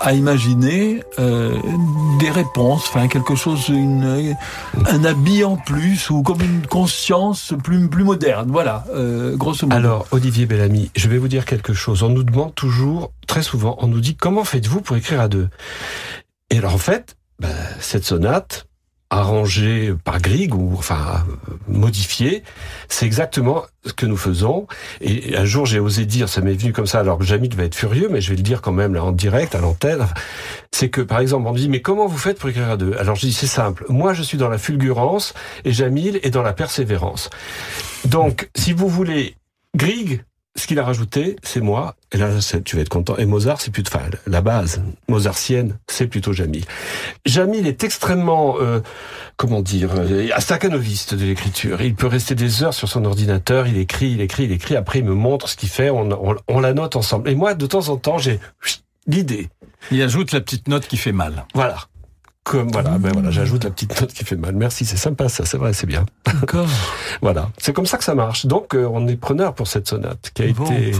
[0.00, 1.56] a imaginé euh,
[2.18, 4.34] des réponses, enfin quelque chose, une,
[4.86, 8.50] un habit en plus ou comme une conscience plus plus moderne.
[8.50, 9.76] Voilà, euh, grosso modo.
[9.76, 12.02] Alors, Olivier Bellamy, je vais vous dire quelque chose.
[12.02, 15.48] On nous demande toujours, très souvent, on nous dit comment faites-vous pour écrire à deux?
[16.50, 18.66] Et alors, en fait, ben, cette sonate,
[19.10, 21.26] arrangé par Grieg ou enfin
[21.66, 22.44] modifié,
[22.88, 24.68] c'est exactement ce que nous faisons.
[25.00, 27.64] Et un jour, j'ai osé dire, ça m'est venu comme ça, alors que Jamil va
[27.64, 30.06] être furieux, mais je vais le dire quand même là en direct à l'antenne.
[30.72, 32.94] C'est que par exemple, on me dit mais comment vous faites pour écrire à deux?
[32.98, 33.84] Alors je dis c'est simple.
[33.88, 35.34] Moi, je suis dans la fulgurance
[35.64, 37.30] et Jamil est dans la persévérance.
[38.04, 39.34] Donc, si vous voulez,
[39.76, 40.24] Grieg
[40.56, 41.94] ce qu'il a rajouté, c'est moi.
[42.12, 42.30] Et là,
[42.64, 43.16] tu vas être content.
[43.16, 46.64] Et Mozart, c'est plutôt, enfin, la base mozartienne, c'est plutôt Jamil.
[47.24, 48.80] Jamil est extrêmement, euh,
[49.36, 51.80] comment dire, euh, staccanoviste de l'écriture.
[51.82, 54.76] Il peut rester des heures sur son ordinateur, il écrit, il écrit, il écrit.
[54.76, 55.90] Après, il me montre ce qu'il fait.
[55.90, 57.30] On, on, on, la note ensemble.
[57.30, 58.40] Et moi, de temps en temps, j'ai
[59.06, 59.48] l'idée.
[59.90, 61.46] Il ajoute la petite note qui fait mal.
[61.54, 61.76] Voilà
[62.42, 64.54] comme voilà, ben voilà, j'ajoute la petite note qui fait mal.
[64.54, 66.06] Merci, c'est sympa ça, c'est vrai, c'est bien.
[66.26, 66.66] D'accord.
[67.22, 68.46] voilà, c'est comme ça que ça marche.
[68.46, 70.92] Donc euh, on est preneur pour cette sonate qui a bon, été.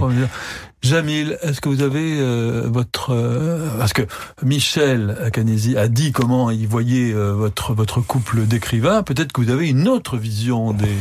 [0.82, 4.03] Jamil, est-ce que vous avez euh, votre euh, parce que
[4.43, 9.03] Michel Canesi a dit comment il voyait votre votre couple d'écrivains.
[9.03, 10.95] Peut-être que vous avez une autre vision des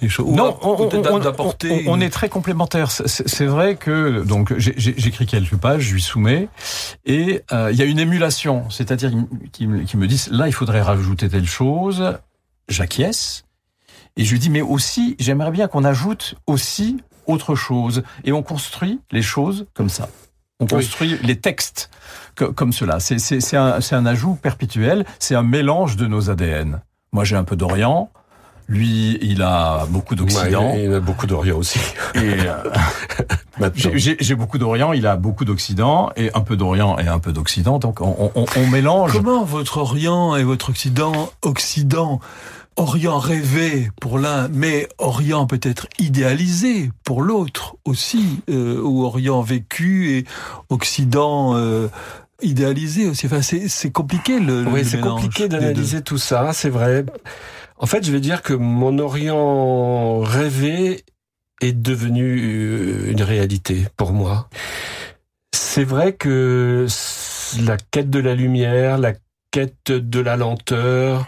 [0.00, 0.30] des choses.
[0.30, 2.90] Non, on, on, on, est très complémentaires.
[2.90, 6.48] C'est vrai que donc j'écris quelques pages, je lui soumets,
[7.04, 9.12] et il y a une émulation, c'est-à-dire
[9.52, 12.18] qui, me disent là il faudrait rajouter telle chose.
[12.68, 13.44] J'acquiesce.
[14.16, 18.02] Et je lui dis, mais aussi, j'aimerais bien qu'on ajoute aussi autre chose.
[18.24, 20.08] Et on construit les choses comme ça.
[20.60, 21.90] On construit les textes
[22.34, 23.00] comme cela.
[23.00, 26.82] C'est un, un ajout perpétuel, c'est un mélange de nos ADN.
[27.12, 28.10] Moi, j'ai un peu d'Orient.
[28.70, 30.74] Lui, il a beaucoup d'Occident.
[30.76, 31.80] il a beaucoup d'Orient aussi.
[32.14, 32.54] Euh,
[33.74, 37.80] j'ai beaucoup d'Orient, il a beaucoup d'Occident, et un peu d'Orient et un peu d'Occident.
[37.80, 39.12] Donc, on, on, on mélange.
[39.12, 42.20] Comment votre Orient et votre Occident, Occident
[42.76, 50.16] Orient rêvé pour l'un, mais Orient peut-être idéalisé pour l'autre aussi, euh, ou Orient vécu
[50.16, 50.24] et
[50.68, 51.88] Occident euh,
[52.40, 53.26] idéalisé aussi?
[53.26, 54.64] Enfin, c'est compliqué le.
[54.68, 57.04] Oui, c'est compliqué d'analyser tout ça, c'est vrai.
[57.82, 61.02] En fait, je vais dire que mon Orient rêvé
[61.62, 64.50] est devenu euh, une réalité pour moi.
[65.54, 66.86] C'est vrai que
[67.64, 69.14] la quête de la lumière, la
[69.50, 71.26] quête de la lenteur,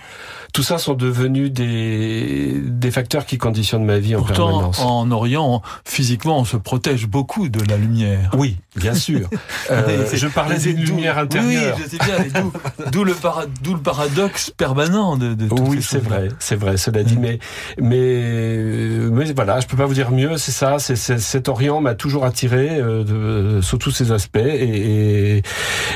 [0.53, 4.80] tout ça sont devenus des, des facteurs qui conditionnent ma vie en Pourtant, permanence.
[4.80, 8.30] En Orient, physiquement, on se protège beaucoup de la lumière.
[8.36, 9.30] Oui, bien sûr.
[9.70, 11.76] euh, je parlais d'une lumière intérieure.
[11.78, 12.50] Oui, je sais bien.
[12.92, 16.76] D'où le, para, le paradoxe permanent de, de Oui, c'est vrai, c'est vrai.
[16.76, 17.38] Cela dit, mais,
[17.78, 20.36] mais, mais voilà, je peux pas vous dire mieux.
[20.36, 20.78] C'est ça.
[20.78, 25.42] C'est cet Orient m'a toujours attiré euh, de, sous tous ses aspects, et, et,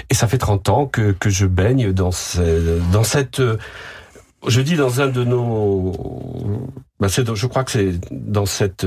[0.09, 3.43] et, ça fait 30 ans que, que je baigne dans, ce, dans cette
[4.47, 5.93] je dis dans un de nos,
[7.01, 8.87] ben je crois que c'est dans cette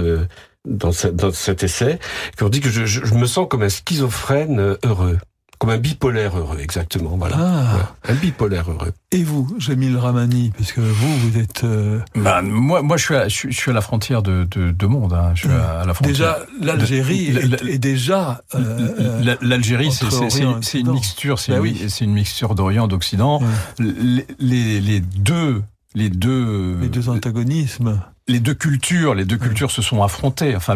[0.66, 1.99] dans, cette, dans cet essai
[2.38, 5.18] qu'on dit que je, je, me sens comme un schizophrène heureux.
[5.60, 7.18] Comme un bipolaire heureux, exactement.
[7.18, 7.36] Voilà.
[7.38, 7.93] Ah.
[8.07, 8.93] Un bipolaire heureux.
[9.12, 11.66] Et vous, Jamil Ramani, parce que vous, vous êtes.
[11.66, 11.99] Euh...
[12.16, 15.12] Ben, moi, moi, je suis à, je, suis à la frontière de, de, de monde.
[15.12, 15.32] Hein.
[15.36, 16.14] Je suis à, la frontière.
[16.14, 18.41] Déjà, l'Algérie est, est, déjà.
[18.55, 21.39] Euh, L'Algérie, c'est une mixture.
[21.39, 21.88] C'est ben oui.
[21.99, 23.41] une mixture d'Orient, d'Occident.
[23.80, 25.62] Les, les, les deux,
[25.93, 26.78] les deux.
[26.80, 27.99] Les deux antagonismes
[28.30, 30.55] les deux cultures, les deux cultures se sont affrontées.
[30.55, 30.75] Enfin,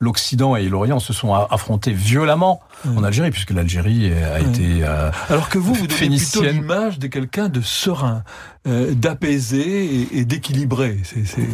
[0.00, 5.48] l'Occident et l'Orient se sont affrontés violemment en Algérie, puisque l'Algérie a été euh, alors
[5.48, 8.22] que vous, vous donnez plutôt l'image de quelqu'un de serein,
[8.68, 10.98] euh, d'apaisé et, et d'équilibré.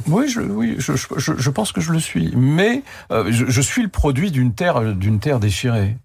[0.09, 3.61] Oui, je, oui, je, je, je, pense que je le suis, mais euh, je, je,
[3.63, 5.97] suis le produit d'une terre, d'une terre déchirée.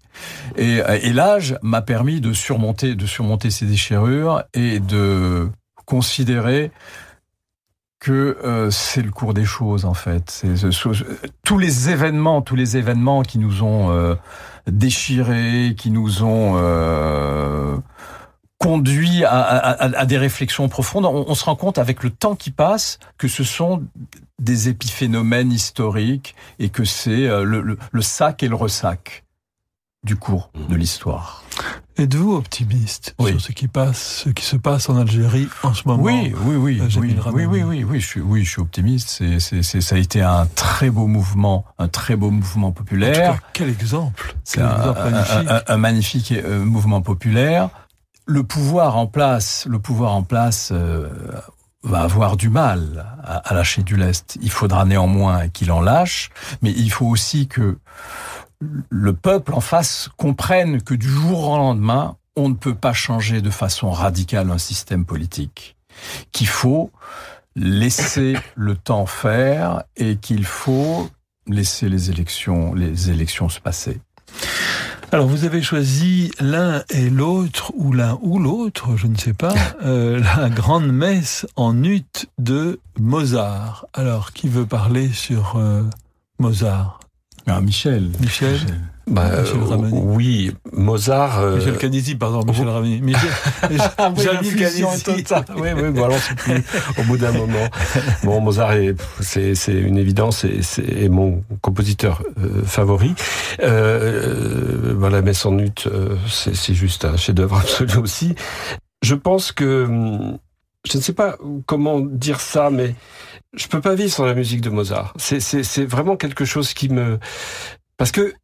[0.56, 5.50] Et, et l'âge m'a permis de surmonter, de surmonter ces déchirures et de
[5.84, 6.70] considérer
[7.98, 10.30] que euh, c'est le cours des choses en fait.
[10.30, 10.54] C'est
[11.44, 14.14] tous les événements, tous les événements qui nous ont euh,
[14.66, 17.76] déchirés, qui nous ont euh,
[18.58, 21.06] conduits à, à, à, des réflexions profondes.
[21.06, 23.82] On, on, se rend compte avec le temps qui passe que ce sont
[24.38, 29.24] des épiphénomènes historiques et que c'est euh, le, le, le sac et le ressac
[30.04, 31.45] du cours de l'histoire.
[31.98, 33.30] Êtes-vous optimiste oui.
[33.30, 36.02] sur ce qui passe, ce qui se passe en Algérie en ce moment?
[36.02, 39.08] Oui, oui, oui, oui, oui, oui, oui, oui, je suis, oui, je suis optimiste.
[39.08, 43.30] C'est, c'est, c'est, ça a été un très beau mouvement, un très beau mouvement populaire.
[43.30, 45.48] En tout cas, quel exemple C'est un, exemple magnifique.
[45.48, 47.70] Un, un, un, magnifique euh, mouvement populaire.
[48.26, 50.70] Le pouvoir en place, le pouvoir en place.
[50.72, 51.08] Euh,
[51.82, 54.38] va avoir du mal à, à lâcher du lest.
[54.42, 56.30] Il faudra néanmoins qu'il en lâche,
[56.60, 57.78] mais il faut aussi que
[58.60, 63.40] le peuple en face comprenne que du jour au lendemain, on ne peut pas changer
[63.40, 65.76] de façon radicale un système politique,
[66.32, 66.90] qu'il faut
[67.54, 71.08] laisser le temps faire et qu'il faut
[71.46, 74.00] laisser les élections, les élections se passer.
[75.12, 79.54] Alors vous avez choisi l'un et l'autre, ou l'un ou l'autre, je ne sais pas,
[79.84, 82.04] euh, la grande messe en ut
[82.38, 83.86] de Mozart.
[83.94, 85.82] Alors qui veut parler sur euh,
[86.40, 86.98] Mozart?
[87.46, 88.10] Ah, Michel.
[88.20, 88.58] Michel.
[89.08, 90.00] Bah, Michel Ramani.
[90.02, 91.38] oui, Mozart.
[91.38, 93.00] euh, Michel Canisi, pardon, Michel Ramani.
[93.02, 93.30] Michel,
[93.98, 94.82] Ah Canisi.
[95.56, 96.64] Oui, oui, bon, alors c'est plus
[96.98, 97.68] au bout d'un moment.
[98.24, 103.14] Bon, Mozart, est- c'est c'est une évidence et c'est est mon compositeur euh, favori.
[103.62, 108.34] Euh, euh, la messe en ut, euh, c'est c'est juste un chef-d'œuvre absolu aussi.
[109.02, 110.38] Je pense que hum,
[110.84, 111.36] je ne sais pas
[111.66, 112.96] comment dire ça, mais
[113.54, 115.14] je peux pas vivre sans la musique de Mozart.
[115.18, 117.18] C'est vraiment quelque chose qui me
[117.96, 118.34] parce que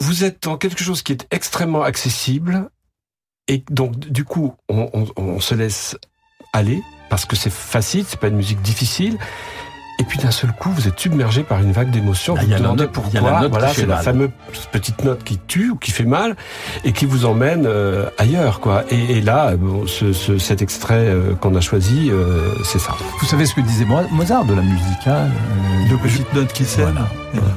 [0.00, 2.70] vous êtes dans quelque chose qui est extrêmement accessible
[3.48, 5.96] et donc du coup on se laisse
[6.52, 9.18] aller parce que c'est facile, c'est pas une musique difficile.
[10.02, 12.34] Et puis d'un seul coup, vous êtes submergé par une vague d'émotions.
[12.34, 13.20] Bah, vous il y a vous la demandez note- pourquoi.
[13.20, 14.04] la voilà, c'est la mal.
[14.04, 14.30] fameuse
[14.72, 16.34] petite note qui tue ou qui fait mal
[16.84, 18.82] et qui vous emmène euh, ailleurs, quoi.
[18.90, 22.96] Et, et là, bon, ce- ce- cet extrait euh, qu'on a choisi, euh, c'est ça.
[23.20, 26.52] Vous savez ce que disait Mo- Mozart de la musique hein, euh, Deux petites notes
[26.52, 26.86] qui s'aiment.
[26.92, 27.08] Voilà.
[27.34, 27.54] Voilà.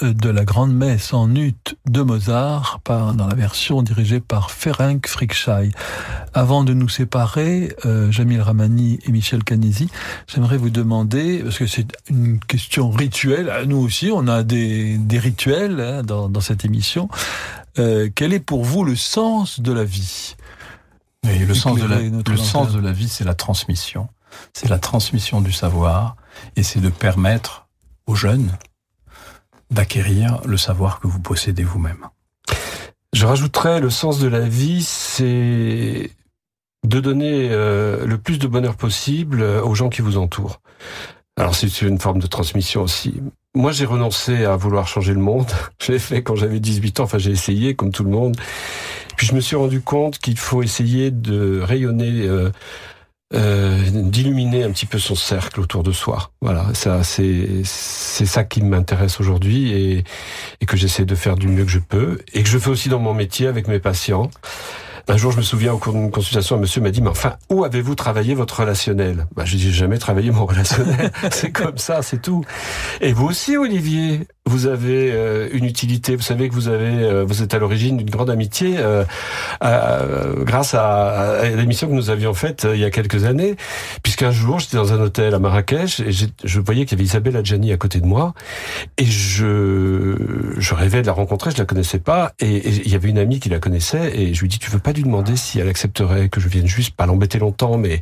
[0.00, 1.54] De la Grande Messe en ut
[1.88, 5.70] de Mozart, par, dans la version dirigée par Ferenc Frickschei.
[6.34, 9.90] Avant de nous séparer, euh, Jamil Ramani et Michel Canesi,
[10.26, 15.18] j'aimerais vous demander, parce que c'est une question rituelle, nous aussi, on a des, des
[15.18, 17.08] rituels hein, dans, dans cette émission,
[17.78, 20.36] euh, quel est pour vous le sens de la vie?
[21.28, 22.80] Et le sens de la, Éclairer notre le sens lanterne.
[22.80, 24.08] de la vie, c'est la transmission.
[24.52, 26.16] C'est la transmission du savoir
[26.56, 27.66] et c'est de permettre
[28.06, 28.52] aux jeunes
[29.70, 32.06] d'acquérir le savoir que vous possédez vous-même.
[33.12, 36.10] Je rajouterais le sens de la vie, c'est
[36.86, 40.60] de donner euh, le plus de bonheur possible euh, aux gens qui vous entourent.
[41.36, 43.20] Alors c'est une forme de transmission aussi.
[43.54, 45.46] Moi j'ai renoncé à vouloir changer le monde.
[45.82, 48.36] Je l'ai fait quand j'avais 18 ans, enfin j'ai essayé comme tout le monde.
[49.16, 52.50] Puis je me suis rendu compte qu'il faut essayer de rayonner euh,
[53.32, 56.32] d'illuminer un petit peu son cercle autour de soi.
[56.40, 60.04] Voilà, ça c'est c'est ça qui m'intéresse aujourd'hui et,
[60.60, 62.88] et que j'essaie de faire du mieux que je peux et que je fais aussi
[62.88, 64.30] dans mon métier avec mes patients.
[65.08, 67.34] Un jour, je me souviens, au cours d'une consultation, un monsieur m'a dit, mais enfin,
[67.48, 69.26] où avez-vous travaillé votre relationnel?
[69.34, 71.10] Bah, Je dis, jamais travaillé mon relationnel.
[71.32, 72.44] c'est comme ça, c'est tout.
[73.00, 76.16] Et vous aussi, Olivier, vous avez euh, une utilité.
[76.16, 79.04] Vous savez que vous avez, euh, vous êtes à l'origine d'une grande amitié euh,
[80.42, 83.54] grâce à, à l'émission que nous avions faite il y a quelques années.
[84.02, 86.10] Puisqu'un jour, j'étais dans un hôtel à Marrakech et
[86.42, 88.34] je voyais qu'il y avait Isabelle Adjani à côté de moi
[88.98, 90.16] et je,
[90.58, 91.52] je rêvais de la rencontrer.
[91.52, 94.40] Je la connaissais pas et, il y avait une amie qui la connaissait et je
[94.40, 97.06] lui dis, tu veux pas lui demander si elle accepterait que je vienne juste, pas
[97.06, 98.00] l'embêter longtemps, mais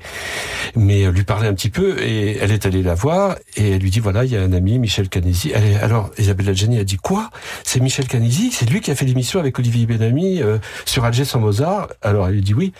[0.76, 2.01] mais lui parler un petit peu?
[2.01, 4.55] Et elle est allée la voir et elle lui dit, voilà, il y a un
[4.55, 5.53] ami, Michel Canesi.
[5.82, 7.30] Alors Isabelle Adjani a dit quoi?
[7.64, 11.24] C'est Michel Canisi C'est lui qui a fait l'émission avec Olivier Benami euh, sur Alger
[11.24, 12.72] sans Mozart Alors elle dit oui.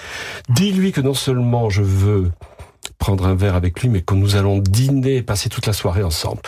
[0.48, 2.30] Dis-lui que non seulement je veux
[2.98, 6.02] prendre un verre avec lui, mais que nous allons dîner et passer toute la soirée
[6.02, 6.40] ensemble.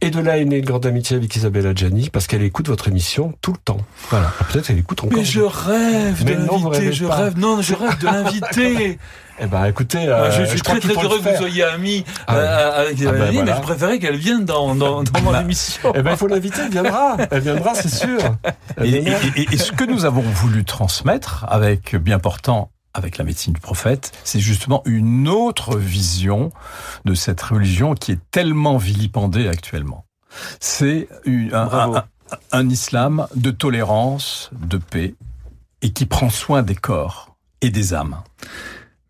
[0.00, 2.88] Et de là est née une grande amitié avec Isabelle Adjani, parce qu'elle écoute votre
[2.88, 3.78] émission tout le temps.
[4.10, 4.32] Voilà.
[4.38, 5.18] Ah, peut-être elle écoute encore.
[5.18, 8.98] Mais je rêve de l'inviter, je rêve, non, je rêve de l'inviter.
[9.40, 12.82] Eh ben, écoutez, euh, je, suis très très heureux que vous soyez amis ah euh,
[12.82, 15.92] avec ah ben, mais je préférais qu'elle vienne dans, dans, dans mon bah, émission.
[15.94, 17.16] Eh ben, il faut l'inviter, elle viendra.
[17.30, 18.20] Elle viendra, c'est sûr.
[18.82, 19.04] Et,
[19.36, 24.12] et, ce que nous avons voulu transmettre avec bien portant avec la médecine du prophète,
[24.22, 26.52] c'est justement une autre vision
[27.04, 30.04] de cette religion qui est tellement vilipendée actuellement.
[30.60, 32.04] C'est un,
[32.52, 35.14] un, islam de tolérance, de paix,
[35.82, 38.16] et qui prend soin des corps et des âmes.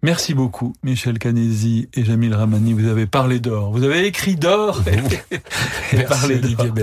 [0.04, 2.74] Merci beaucoup, Michel Canesi et Jamil Ramani.
[2.74, 3.70] Vous avez parlé d'or.
[3.72, 6.74] Vous avez écrit d'or et, parlé Bellamy.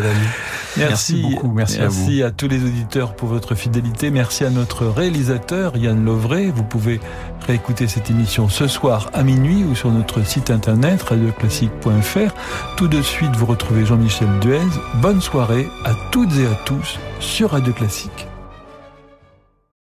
[0.75, 1.51] Merci, merci beaucoup.
[1.51, 2.23] Merci, à, vous.
[2.23, 4.09] à tous les auditeurs pour votre fidélité.
[4.09, 6.49] Merci à notre réalisateur, Yann Lovray.
[6.49, 6.99] Vous pouvez
[7.45, 12.33] réécouter cette émission ce soir à minuit ou sur notre site internet radioclassique.fr.
[12.75, 14.57] Tout de suite, vous retrouvez Jean-Michel Duez.
[14.95, 18.30] Bonne soirée à toutes et à tous sur Radio Classique.